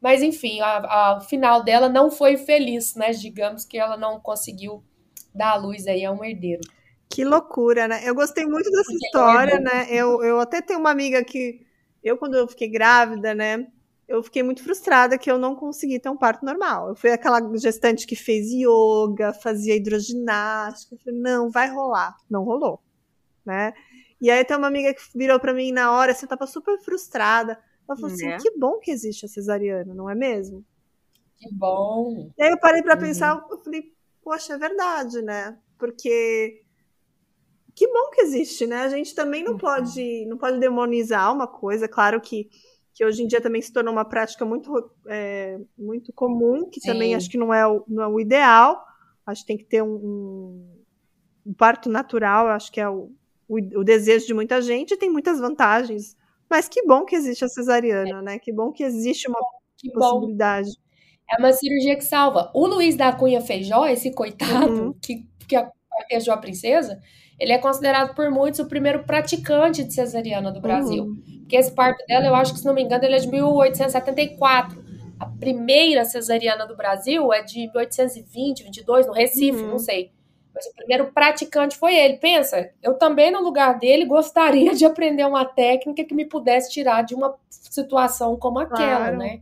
Mas 0.00 0.22
enfim, 0.22 0.60
a, 0.60 0.78
a- 0.78 1.18
o 1.18 1.20
final 1.22 1.62
dela 1.62 1.88
não 1.88 2.10
foi 2.10 2.36
feliz, 2.36 2.94
né? 2.96 3.10
Digamos 3.12 3.64
que 3.64 3.78
ela 3.78 3.96
não 3.96 4.20
conseguiu 4.20 4.82
dar 5.34 5.52
a 5.52 5.56
luz 5.56 5.86
aí 5.86 6.04
a 6.04 6.12
um 6.12 6.24
herdeiro. 6.24 6.60
Que 7.12 7.24
loucura, 7.24 7.86
né? 7.88 8.00
Eu 8.08 8.14
gostei 8.14 8.46
muito 8.46 8.70
dessa 8.70 8.90
Porque 8.90 9.04
história, 9.04 9.54
é 9.56 9.60
né? 9.60 9.86
Eu, 9.90 10.22
eu 10.24 10.40
até 10.40 10.62
tenho 10.62 10.80
uma 10.80 10.90
amiga 10.90 11.22
que, 11.24 11.60
eu 12.02 12.16
quando 12.16 12.34
eu 12.36 12.48
fiquei 12.48 12.68
grávida, 12.68 13.34
né? 13.34 13.66
Eu 14.08 14.22
fiquei 14.22 14.42
muito 14.42 14.62
frustrada 14.62 15.18
que 15.18 15.30
eu 15.30 15.38
não 15.38 15.54
consegui 15.54 15.98
ter 16.00 16.08
um 16.08 16.16
parto 16.16 16.44
normal. 16.44 16.88
Eu 16.88 16.94
fui 16.96 17.10
aquela 17.10 17.40
gestante 17.58 18.06
que 18.06 18.16
fez 18.16 18.46
yoga, 18.50 19.32
fazia 19.34 19.76
hidroginástica. 19.76 20.94
Eu 20.94 20.98
falei, 21.00 21.20
não, 21.20 21.50
vai 21.50 21.68
rolar. 21.70 22.16
Não 22.30 22.44
rolou, 22.44 22.80
né? 23.46 23.74
E 24.20 24.30
aí 24.30 24.44
tem 24.44 24.56
uma 24.56 24.68
amiga 24.68 24.94
que 24.94 25.02
virou 25.16 25.40
pra 25.40 25.54
mim 25.54 25.72
na 25.72 25.92
hora, 25.92 26.12
assim, 26.12 26.26
eu 26.26 26.30
tava 26.30 26.46
super 26.46 26.78
frustrada. 26.80 27.52
Ela 27.88 27.96
falou 27.98 28.14
assim, 28.14 28.28
Né? 28.28 28.38
que 28.38 28.50
bom 28.58 28.78
que 28.80 28.90
existe 28.92 29.26
a 29.26 29.30
cesariana, 29.30 29.94
não 29.94 30.10
é 30.10 30.14
mesmo? 30.14 30.64
Que 31.38 31.48
bom. 31.52 32.32
E 32.38 32.42
aí 32.42 32.50
eu 32.50 32.58
parei 32.58 32.82
pra 32.82 32.94
Uhum. 32.94 33.00
pensar, 33.00 33.46
eu 33.50 33.58
falei, 33.58 33.92
poxa, 34.22 34.54
é 34.54 34.58
verdade, 34.58 35.22
né? 35.22 35.58
Porque 35.78 36.62
que 37.74 37.86
bom 37.88 38.10
que 38.10 38.20
existe, 38.22 38.66
né? 38.66 38.82
A 38.82 38.88
gente 38.88 39.14
também 39.14 39.42
não 39.44 39.52
Uhum. 39.52 39.58
pode, 39.58 40.26
não 40.26 40.36
pode 40.38 40.58
demonizar 40.60 41.32
uma 41.32 41.46
coisa, 41.46 41.88
claro 41.88 42.20
que, 42.20 42.48
que 42.94 43.04
hoje 43.04 43.22
em 43.22 43.26
dia 43.26 43.40
também 43.40 43.62
se 43.62 43.72
tornou 43.72 43.92
uma 43.92 44.04
prática 44.04 44.44
muito, 44.44 44.90
é, 45.08 45.58
muito 45.78 46.12
comum, 46.12 46.68
que 46.70 46.80
também 46.82 47.10
Sim. 47.10 47.14
acho 47.16 47.30
que 47.30 47.38
não 47.38 47.52
é, 47.52 47.66
o, 47.66 47.84
não 47.88 48.02
é 48.02 48.08
o 48.08 48.20
ideal. 48.20 48.84
Acho 49.26 49.42
que 49.42 49.46
tem 49.46 49.56
que 49.58 49.64
ter 49.64 49.82
um, 49.82 49.94
um, 49.94 50.82
um 51.46 51.54
parto 51.54 51.88
natural, 51.88 52.48
acho 52.48 52.70
que 52.72 52.80
é 52.80 52.88
o, 52.88 53.10
o, 53.48 53.56
o 53.80 53.84
desejo 53.84 54.26
de 54.26 54.34
muita 54.34 54.60
gente, 54.60 54.96
tem 54.96 55.10
muitas 55.10 55.38
vantagens. 55.40 56.16
Mas 56.50 56.68
que 56.68 56.82
bom 56.86 57.04
que 57.04 57.16
existe 57.16 57.44
a 57.44 57.48
cesariana, 57.48 58.20
né? 58.20 58.38
Que 58.38 58.52
bom 58.52 58.72
que 58.72 58.82
existe 58.82 59.28
uma 59.28 59.38
Que 59.78 59.88
bom. 59.90 59.98
possibilidade. 60.00 60.70
É 61.30 61.38
uma 61.38 61.52
cirurgia 61.52 61.96
que 61.96 62.04
salva. 62.04 62.50
O 62.54 62.66
Luiz 62.66 62.94
da 62.96 63.12
Cunha 63.12 63.40
Feijó, 63.40 63.86
esse 63.86 64.12
coitado 64.12 64.70
Uhum. 64.70 64.92
que, 65.00 65.24
que 65.48 65.56
partejou 65.90 66.34
a 66.34 66.36
princesa, 66.36 67.00
ele 67.42 67.52
é 67.52 67.58
considerado 67.58 68.14
por 68.14 68.30
muitos 68.30 68.60
o 68.60 68.66
primeiro 68.66 69.02
praticante 69.02 69.82
de 69.82 69.92
cesariana 69.92 70.52
do 70.52 70.60
Brasil. 70.60 71.04
Uhum. 71.04 71.22
Porque 71.40 71.56
esse 71.56 71.72
parto 71.72 72.04
dela, 72.06 72.26
eu 72.26 72.34
acho 72.36 72.52
que, 72.52 72.60
se 72.60 72.64
não 72.64 72.72
me 72.72 72.82
engano, 72.82 73.04
ele 73.04 73.16
é 73.16 73.18
de 73.18 73.28
1874. 73.28 74.82
A 75.18 75.26
primeira 75.26 76.04
cesariana 76.04 76.66
do 76.66 76.76
Brasil 76.76 77.32
é 77.32 77.42
de 77.42 77.66
1820, 77.68 78.62
22, 78.64 79.06
no 79.06 79.12
Recife, 79.12 79.60
Uhum. 79.62 79.70
não 79.70 79.78
sei. 79.78 80.10
Mas 80.54 80.66
o 80.66 80.74
primeiro 80.74 81.10
praticante 81.12 81.76
foi 81.76 81.96
ele. 81.96 82.18
Pensa, 82.18 82.70
eu 82.82 82.94
também, 82.94 83.30
no 83.30 83.40
lugar 83.42 83.78
dele, 83.78 84.04
gostaria 84.04 84.72
de 84.74 84.84
aprender 84.84 85.26
uma 85.26 85.44
técnica 85.44 86.04
que 86.04 86.14
me 86.14 86.24
pudesse 86.24 86.70
tirar 86.70 87.02
de 87.02 87.14
uma 87.14 87.34
situação 87.48 88.36
como 88.36 88.58
aquela, 88.60 88.98
Claro. 88.98 89.18
né? 89.18 89.40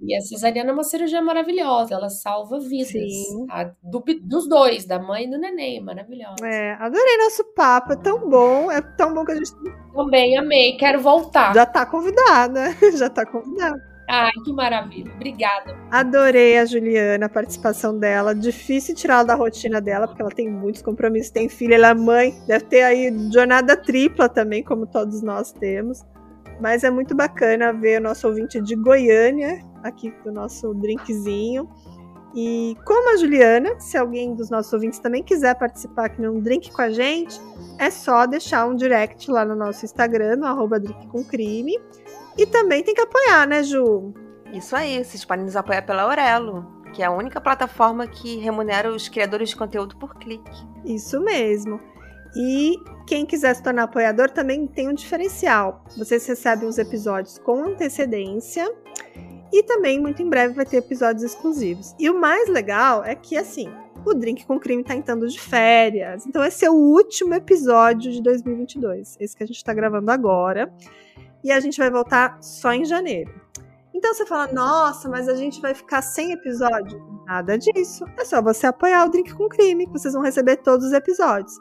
E 0.00 0.16
a 0.16 0.20
cesariana 0.20 0.70
é 0.70 0.72
uma 0.72 0.84
cirurgia 0.84 1.20
maravilhosa, 1.20 1.94
ela 1.94 2.08
salva 2.08 2.60
vidas. 2.60 2.88
Sim. 2.92 3.46
A- 3.50 3.64
do- 3.82 4.04
dos 4.22 4.48
dois, 4.48 4.84
da 4.86 4.98
mãe 4.98 5.24
e 5.24 5.30
do 5.30 5.38
neném, 5.38 5.82
maravilhosa. 5.82 6.36
É, 6.46 6.74
adorei 6.74 7.16
nosso 7.18 7.42
papo, 7.54 7.92
é 7.94 7.96
tão 7.96 8.28
bom, 8.30 8.70
é 8.70 8.80
tão 8.80 9.12
bom 9.12 9.24
que 9.24 9.32
a 9.32 9.34
gente 9.34 9.50
Também 9.94 10.38
amei, 10.38 10.76
quero 10.76 11.00
voltar. 11.00 11.52
já 11.52 11.66
tá 11.66 11.84
convidada, 11.84 12.60
já 12.96 13.10
tá 13.10 13.26
convidada. 13.26 13.76
Ai, 14.10 14.30
que 14.42 14.52
maravilha. 14.54 15.12
Obrigada. 15.16 15.76
Adorei 15.90 16.56
a 16.58 16.64
Juliana, 16.64 17.26
a 17.26 17.28
participação 17.28 17.98
dela. 17.98 18.34
Difícil 18.34 18.94
tirá-la 18.94 19.22
da 19.24 19.34
rotina 19.34 19.82
dela, 19.82 20.08
porque 20.08 20.22
ela 20.22 20.30
tem 20.30 20.48
muitos 20.48 20.80
compromissos, 20.80 21.30
tem 21.30 21.46
filha, 21.46 21.74
ela 21.74 21.88
é 21.88 21.94
mãe, 21.94 22.34
deve 22.46 22.64
ter 22.64 22.82
aí 22.84 23.12
jornada 23.30 23.76
tripla 23.76 24.26
também, 24.26 24.62
como 24.64 24.86
todos 24.86 25.20
nós 25.20 25.52
temos. 25.52 26.02
Mas 26.60 26.82
é 26.84 26.90
muito 26.90 27.14
bacana 27.14 27.72
ver 27.72 28.00
o 28.00 28.04
nosso 28.04 28.26
ouvinte 28.26 28.60
de 28.60 28.74
Goiânia 28.74 29.64
aqui 29.82 30.10
com 30.10 30.30
o 30.30 30.32
nosso 30.32 30.74
drinkzinho. 30.74 31.68
E 32.34 32.76
como 32.84 33.14
a 33.14 33.16
Juliana, 33.16 33.80
se 33.80 33.96
alguém 33.96 34.34
dos 34.34 34.50
nossos 34.50 34.72
ouvintes 34.72 34.98
também 34.98 35.22
quiser 35.22 35.54
participar 35.54 36.06
aqui 36.06 36.20
num 36.20 36.40
drink 36.40 36.70
com 36.70 36.82
a 36.82 36.90
gente, 36.90 37.40
é 37.78 37.90
só 37.90 38.26
deixar 38.26 38.66
um 38.66 38.76
direct 38.76 39.30
lá 39.30 39.44
no 39.44 39.54
nosso 39.54 39.84
Instagram, 39.84 40.36
no 40.36 40.46
arroba 40.46 40.78
drink 40.78 41.06
com 41.08 41.24
crime. 41.24 41.78
E 42.36 42.46
também 42.46 42.82
tem 42.82 42.94
que 42.94 43.00
apoiar, 43.00 43.46
né, 43.46 43.62
Ju? 43.62 44.12
Isso 44.52 44.76
aí, 44.76 45.04
vocês 45.04 45.24
podem 45.24 45.44
nos 45.44 45.56
apoiar 45.56 45.82
pela 45.82 46.02
Aurelo, 46.02 46.66
que 46.92 47.02
é 47.02 47.06
a 47.06 47.10
única 47.10 47.40
plataforma 47.40 48.06
que 48.06 48.38
remunera 48.38 48.90
os 48.90 49.08
criadores 49.08 49.50
de 49.50 49.56
conteúdo 49.56 49.96
por 49.96 50.14
clique. 50.14 50.66
Isso 50.84 51.20
mesmo. 51.20 51.80
E 52.38 52.76
quem 53.04 53.26
quiser 53.26 53.52
se 53.54 53.62
tornar 53.64 53.82
apoiador 53.82 54.30
também 54.30 54.64
tem 54.64 54.88
um 54.88 54.94
diferencial. 54.94 55.84
Vocês 55.96 56.24
recebem 56.24 56.68
os 56.68 56.78
episódios 56.78 57.36
com 57.38 57.64
antecedência 57.64 58.72
e 59.52 59.64
também 59.64 59.98
muito 59.98 60.22
em 60.22 60.28
breve 60.28 60.54
vai 60.54 60.64
ter 60.64 60.76
episódios 60.76 61.24
exclusivos. 61.24 61.96
E 61.98 62.08
o 62.08 62.20
mais 62.20 62.48
legal 62.48 63.02
é 63.02 63.16
que 63.16 63.36
assim, 63.36 63.68
o 64.04 64.14
Drink 64.14 64.46
com 64.46 64.56
Crime 64.60 64.84
tá 64.84 64.94
entrando 64.94 65.26
de 65.26 65.40
férias. 65.40 66.26
Então 66.26 66.44
esse 66.44 66.64
é 66.64 66.70
o 66.70 66.74
último 66.74 67.34
episódio 67.34 68.12
de 68.12 68.22
2022, 68.22 69.16
esse 69.18 69.36
que 69.36 69.42
a 69.42 69.46
gente 69.46 69.64
tá 69.64 69.74
gravando 69.74 70.08
agora. 70.12 70.72
E 71.42 71.50
a 71.50 71.58
gente 71.58 71.78
vai 71.78 71.90
voltar 71.90 72.38
só 72.40 72.72
em 72.72 72.84
janeiro. 72.84 73.32
Então 73.92 74.14
você 74.14 74.24
fala, 74.24 74.52
nossa, 74.52 75.08
mas 75.08 75.28
a 75.28 75.34
gente 75.34 75.60
vai 75.60 75.74
ficar 75.74 76.02
sem 76.02 76.30
episódio? 76.30 77.00
Nada 77.26 77.58
disso. 77.58 78.04
É 78.16 78.24
só 78.24 78.40
você 78.40 78.68
apoiar 78.68 79.04
o 79.06 79.08
Drink 79.08 79.34
com 79.34 79.48
Crime, 79.48 79.86
que 79.86 79.92
vocês 79.92 80.14
vão 80.14 80.22
receber 80.22 80.58
todos 80.58 80.86
os 80.86 80.92
episódios. 80.92 81.58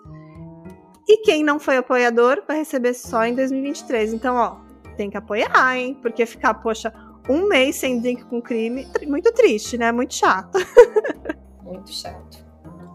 E 1.08 1.18
quem 1.24 1.43
não 1.43 1.60
foi 1.60 1.78
apoiador 1.78 2.43
vai 2.47 2.58
receber 2.58 2.93
só 2.93 3.24
em 3.26 3.34
2023. 3.34 4.14
Então, 4.14 4.36
ó, 4.36 4.58
tem 4.97 5.10
que 5.10 5.18
apoiar, 5.18 5.78
hein? 5.78 5.97
Porque 6.01 6.26
ficar, 6.26 6.55
poxa, 6.55 6.93
um 7.30 7.47
mês 7.47 7.76
sem 7.78 7.99
drink 7.99 8.26
com 8.26 8.41
crime, 8.41 8.88
muito 9.08 9.32
triste, 9.34 9.78
né? 9.78 9.91
Muito 9.91 10.14
chato. 10.14 10.58
Muito 11.64 11.91
chato. 11.91 12.45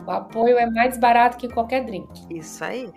O 0.06 0.10
apoio 0.10 0.56
é 0.56 0.64
mais 0.70 0.96
barato 0.96 1.36
que 1.36 1.46
qualquer 1.46 1.84
drink. 1.84 2.08
Isso 2.30 2.64
aí. 2.64 2.90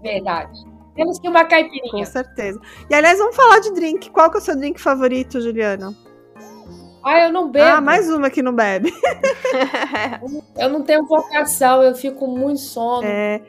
Verdade. 0.00 0.64
Temos 0.94 1.18
que 1.18 1.28
uma 1.28 1.42
Com 1.42 1.50
caipirinha. 1.50 2.06
certeza. 2.06 2.60
E 2.88 2.94
aliás, 2.94 3.18
vamos 3.18 3.34
falar 3.34 3.58
de 3.58 3.72
drink. 3.72 4.10
Qual 4.10 4.30
que 4.30 4.36
é 4.36 4.40
o 4.40 4.42
seu 4.42 4.56
drink 4.56 4.80
favorito, 4.80 5.40
Juliana? 5.40 5.92
Ah, 7.04 7.24
eu 7.24 7.32
não 7.32 7.50
bebo. 7.50 7.66
Ah, 7.66 7.80
mais 7.80 8.08
uma 8.08 8.30
que 8.30 8.40
não 8.42 8.54
bebe. 8.54 8.92
Eu 10.56 10.68
não 10.68 10.82
tenho 10.82 11.04
vocação, 11.06 11.82
eu 11.82 11.94
fico 11.94 12.16
com 12.18 12.26
muito 12.26 12.60
sono, 12.60 13.06
É, 13.06 13.40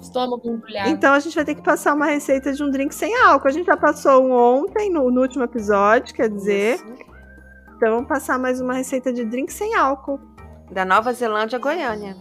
estômago 0.00 0.48
embrulhado. 0.48 0.88
então 0.90 1.12
a 1.12 1.20
gente 1.20 1.34
vai 1.34 1.44
ter 1.44 1.54
que 1.54 1.62
passar 1.62 1.94
uma 1.94 2.06
receita 2.06 2.52
de 2.52 2.62
um 2.62 2.70
drink 2.70 2.94
sem 2.94 3.14
álcool. 3.16 3.48
A 3.48 3.50
gente 3.50 3.66
já 3.66 3.76
passou 3.76 4.22
um 4.22 4.32
ontem, 4.32 4.90
no, 4.90 5.10
no 5.10 5.20
último 5.20 5.44
episódio, 5.44 6.14
quer 6.14 6.28
dizer. 6.28 6.76
Isso. 6.76 7.10
Então 7.76 7.94
vamos 7.94 8.08
passar 8.08 8.38
mais 8.38 8.60
uma 8.60 8.74
receita 8.74 9.12
de 9.12 9.24
drink 9.24 9.52
sem 9.52 9.74
álcool. 9.74 10.20
Da 10.70 10.84
Nova 10.84 11.12
Zelândia 11.12 11.56
a 11.56 11.60
Goiânia. 11.60 12.16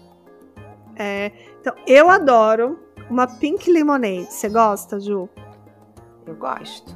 É, 0.96 1.32
então, 1.62 1.74
eu 1.86 2.10
adoro 2.10 2.80
uma 3.10 3.28
pink 3.28 3.72
lemonade. 3.72 4.34
Você 4.34 4.50
gosta, 4.50 5.00
Ju? 5.00 5.30
Eu 6.26 6.36
gosto. 6.36 6.96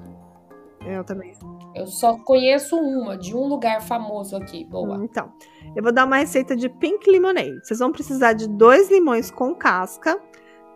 Eu 0.85 1.03
também. 1.03 1.33
Eu 1.73 1.87
só 1.87 2.17
conheço 2.17 2.75
uma, 2.75 3.17
de 3.17 3.35
um 3.35 3.47
lugar 3.47 3.81
famoso 3.81 4.35
aqui. 4.35 4.65
Boa. 4.65 4.99
Então, 5.03 5.31
eu 5.75 5.81
vou 5.81 5.91
dar 5.91 6.05
uma 6.05 6.17
receita 6.17 6.55
de 6.55 6.69
pink 6.69 7.09
lemonade. 7.09 7.65
Vocês 7.65 7.79
vão 7.79 7.91
precisar 7.91 8.33
de 8.33 8.47
dois 8.47 8.91
limões 8.91 9.31
com 9.31 9.55
casca, 9.55 10.19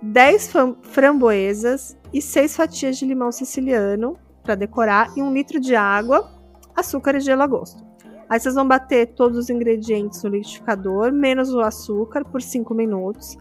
10 0.02 0.48
fram- 0.48 0.78
framboesas 0.82 1.98
e 2.14 2.22
seis 2.22 2.56
fatias 2.56 2.98
de 2.98 3.06
limão 3.06 3.32
siciliano 3.32 4.18
para 4.44 4.56
decorar 4.56 5.12
e 5.18 5.22
um 5.22 5.34
litro 5.34 5.60
de 5.60 5.76
água, 5.76 6.30
açúcar 6.76 7.16
e 7.16 7.20
gelo 7.20 7.42
a 7.42 7.48
gosto. 7.48 7.86
Aí 8.30 8.40
vocês 8.40 8.56
vão 8.56 8.68
bater 8.68 9.08
todos 9.16 9.38
os 9.38 9.50
ingredientes 9.50 10.22
no 10.24 10.30
liquidificador, 10.30 11.12
menos 11.12 11.54
o 11.54 11.62
açúcar, 11.62 12.26
por 12.26 12.42
5 12.42 12.74
minutos. 12.74 13.38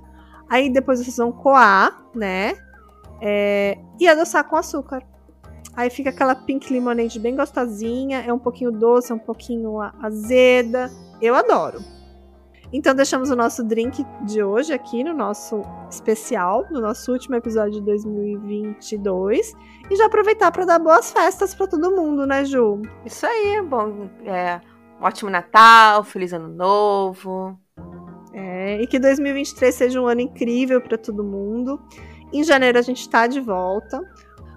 Aí 0.48 0.70
depois 0.70 1.00
vocês 1.00 1.16
vão 1.16 1.32
coar, 1.32 2.04
né? 2.14 2.54
É, 3.20 3.78
e 3.98 4.06
adoçar 4.06 4.44
com 4.44 4.56
açúcar. 4.56 5.02
Aí 5.74 5.90
fica 5.90 6.10
aquela 6.10 6.34
pink 6.34 6.72
lemonade 6.72 7.18
bem 7.18 7.36
gostosinha, 7.36 8.22
é 8.26 8.32
um 8.32 8.38
pouquinho 8.38 8.70
doce, 8.70 9.12
é 9.12 9.14
um 9.14 9.18
pouquinho 9.18 9.80
azeda. 10.00 10.90
Eu 11.20 11.34
adoro. 11.34 11.80
Então 12.72 12.94
deixamos 12.94 13.30
o 13.30 13.36
nosso 13.36 13.62
drink 13.62 14.04
de 14.22 14.42
hoje 14.42 14.72
aqui 14.72 15.04
no 15.04 15.14
nosso 15.14 15.62
especial, 15.90 16.64
no 16.70 16.80
nosso 16.80 17.12
último 17.12 17.36
episódio 17.36 17.74
de 17.74 17.80
2022 17.82 19.54
e 19.90 19.96
já 19.96 20.06
aproveitar 20.06 20.50
para 20.50 20.64
dar 20.64 20.78
boas 20.78 21.12
festas 21.12 21.54
para 21.54 21.66
todo 21.66 21.94
mundo, 21.94 22.26
né, 22.26 22.44
Ju? 22.44 22.82
Isso 23.04 23.24
aí, 23.24 23.62
bom. 23.62 24.10
É, 24.24 24.60
um 25.00 25.04
ótimo 25.04 25.30
Natal, 25.30 26.02
feliz 26.02 26.32
ano 26.32 26.48
novo. 26.48 27.58
É, 28.32 28.82
e 28.82 28.86
que 28.86 28.98
2023 28.98 29.74
seja 29.74 30.00
um 30.00 30.06
ano 30.06 30.20
incrível 30.20 30.80
para 30.80 30.98
todo 30.98 31.22
mundo. 31.22 31.80
Em 32.32 32.42
janeiro 32.42 32.78
a 32.78 32.82
gente 32.82 33.00
está 33.00 33.26
de 33.26 33.40
volta. 33.40 34.00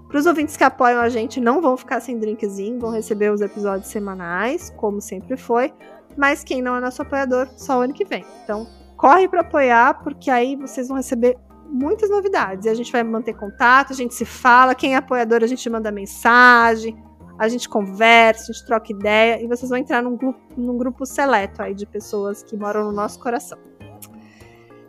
Para 0.08 0.18
os 0.18 0.26
ouvintes 0.26 0.58
que 0.58 0.64
apoiam 0.64 1.00
a 1.00 1.08
gente, 1.08 1.40
não 1.40 1.62
vão 1.62 1.78
ficar 1.78 2.00
sem 2.00 2.18
drinkzinho, 2.18 2.80
vão 2.80 2.90
receber 2.90 3.32
os 3.32 3.42
episódios 3.42 3.90
semanais, 3.90 4.72
como 4.76 5.00
sempre 5.00 5.38
foi. 5.38 5.72
Mas 6.20 6.44
quem 6.44 6.62
não 6.62 6.76
é 6.76 6.82
nosso 6.82 7.02
apoiador, 7.02 7.48
só 7.56 7.78
o 7.78 7.82
ano 7.82 7.94
que 7.94 8.04
vem. 8.04 8.26
Então, 8.44 8.68
corre 8.98 9.26
para 9.30 9.40
apoiar, 9.40 10.04
porque 10.04 10.30
aí 10.30 10.58
vocês 10.58 10.90
vão 10.90 10.98
receber 10.98 11.38
muitas 11.66 12.10
novidades. 12.10 12.66
E 12.66 12.70
a 12.70 12.74
gente 12.74 12.92
vai 12.92 13.02
manter 13.04 13.34
contato, 13.34 13.94
a 13.94 13.96
gente 13.96 14.14
se 14.14 14.26
fala. 14.26 14.76
Quem 14.76 14.96
é 14.96 14.98
apoiador, 14.98 15.42
a 15.42 15.48
gente 15.48 15.70
manda 15.70 15.90
mensagem, 15.94 17.02
a 17.38 17.48
gente 17.48 17.70
conversa, 17.70 18.44
a 18.44 18.54
gente 18.54 18.66
troca 18.66 18.92
ideia. 18.92 19.42
E 19.42 19.48
vocês 19.48 19.70
vão 19.70 19.78
entrar 19.78 20.04
num 20.04 20.18
grupo, 20.18 20.42
num 20.58 20.78
grupo 20.78 21.06
seleto 21.06 21.62
aí 21.62 21.74
de 21.74 21.86
pessoas 21.86 22.44
que 22.44 22.58
moram 22.58 22.84
no 22.84 22.92
nosso 22.92 23.18
coração. 23.18 23.58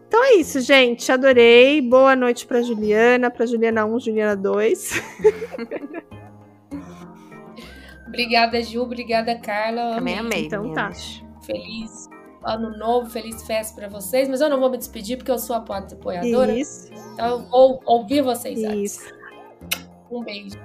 Então 0.09 0.24
é 0.24 0.35
isso, 0.35 0.59
gente. 0.61 1.12
Adorei. 1.12 1.81
Boa 1.81 2.16
noite 2.16 2.45
para 2.45 2.61
Juliana, 2.61 3.31
para 3.31 3.47
Juliana 3.47 3.87
1, 3.87 4.01
Juliana 4.01 4.35
2. 4.35 5.01
Obrigada, 8.11 8.63
Ju. 8.63 8.83
Obrigada, 8.83 9.35
Carla. 9.39 9.95
Também 9.95 10.19
amei, 10.19 10.47
Então 10.47 10.73
tá. 10.75 10.91
Feliz 11.43 12.09
ano 12.45 12.77
novo, 12.77 13.09
feliz 13.09 13.43
festa 13.47 13.75
pra 13.81 13.89
vocês. 13.89 14.29
Mas 14.29 14.41
eu 14.41 14.51
não 14.51 14.59
vou 14.61 14.71
me 14.71 14.77
despedir 14.79 15.17
porque 15.17 15.31
eu 15.31 15.39
sou 15.39 15.57
apo- 15.57 15.73
apoiadora. 15.73 16.53
Isso, 16.53 16.91
Então 17.15 17.27
eu 17.29 17.39
vou 17.47 17.81
ouvir 17.87 18.23
vocês 18.23 18.63
antes. 18.65 18.97
isso. 18.97 19.15
Um 20.11 20.23
beijo. 20.23 20.57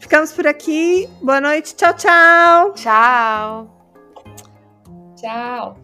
Ficamos 0.00 0.32
por 0.32 0.46
aqui. 0.46 1.08
Boa 1.22 1.40
noite. 1.40 1.74
Tchau, 1.76 1.94
tchau. 1.94 2.72
Tchau. 2.72 3.70
Tchau. 5.16 5.83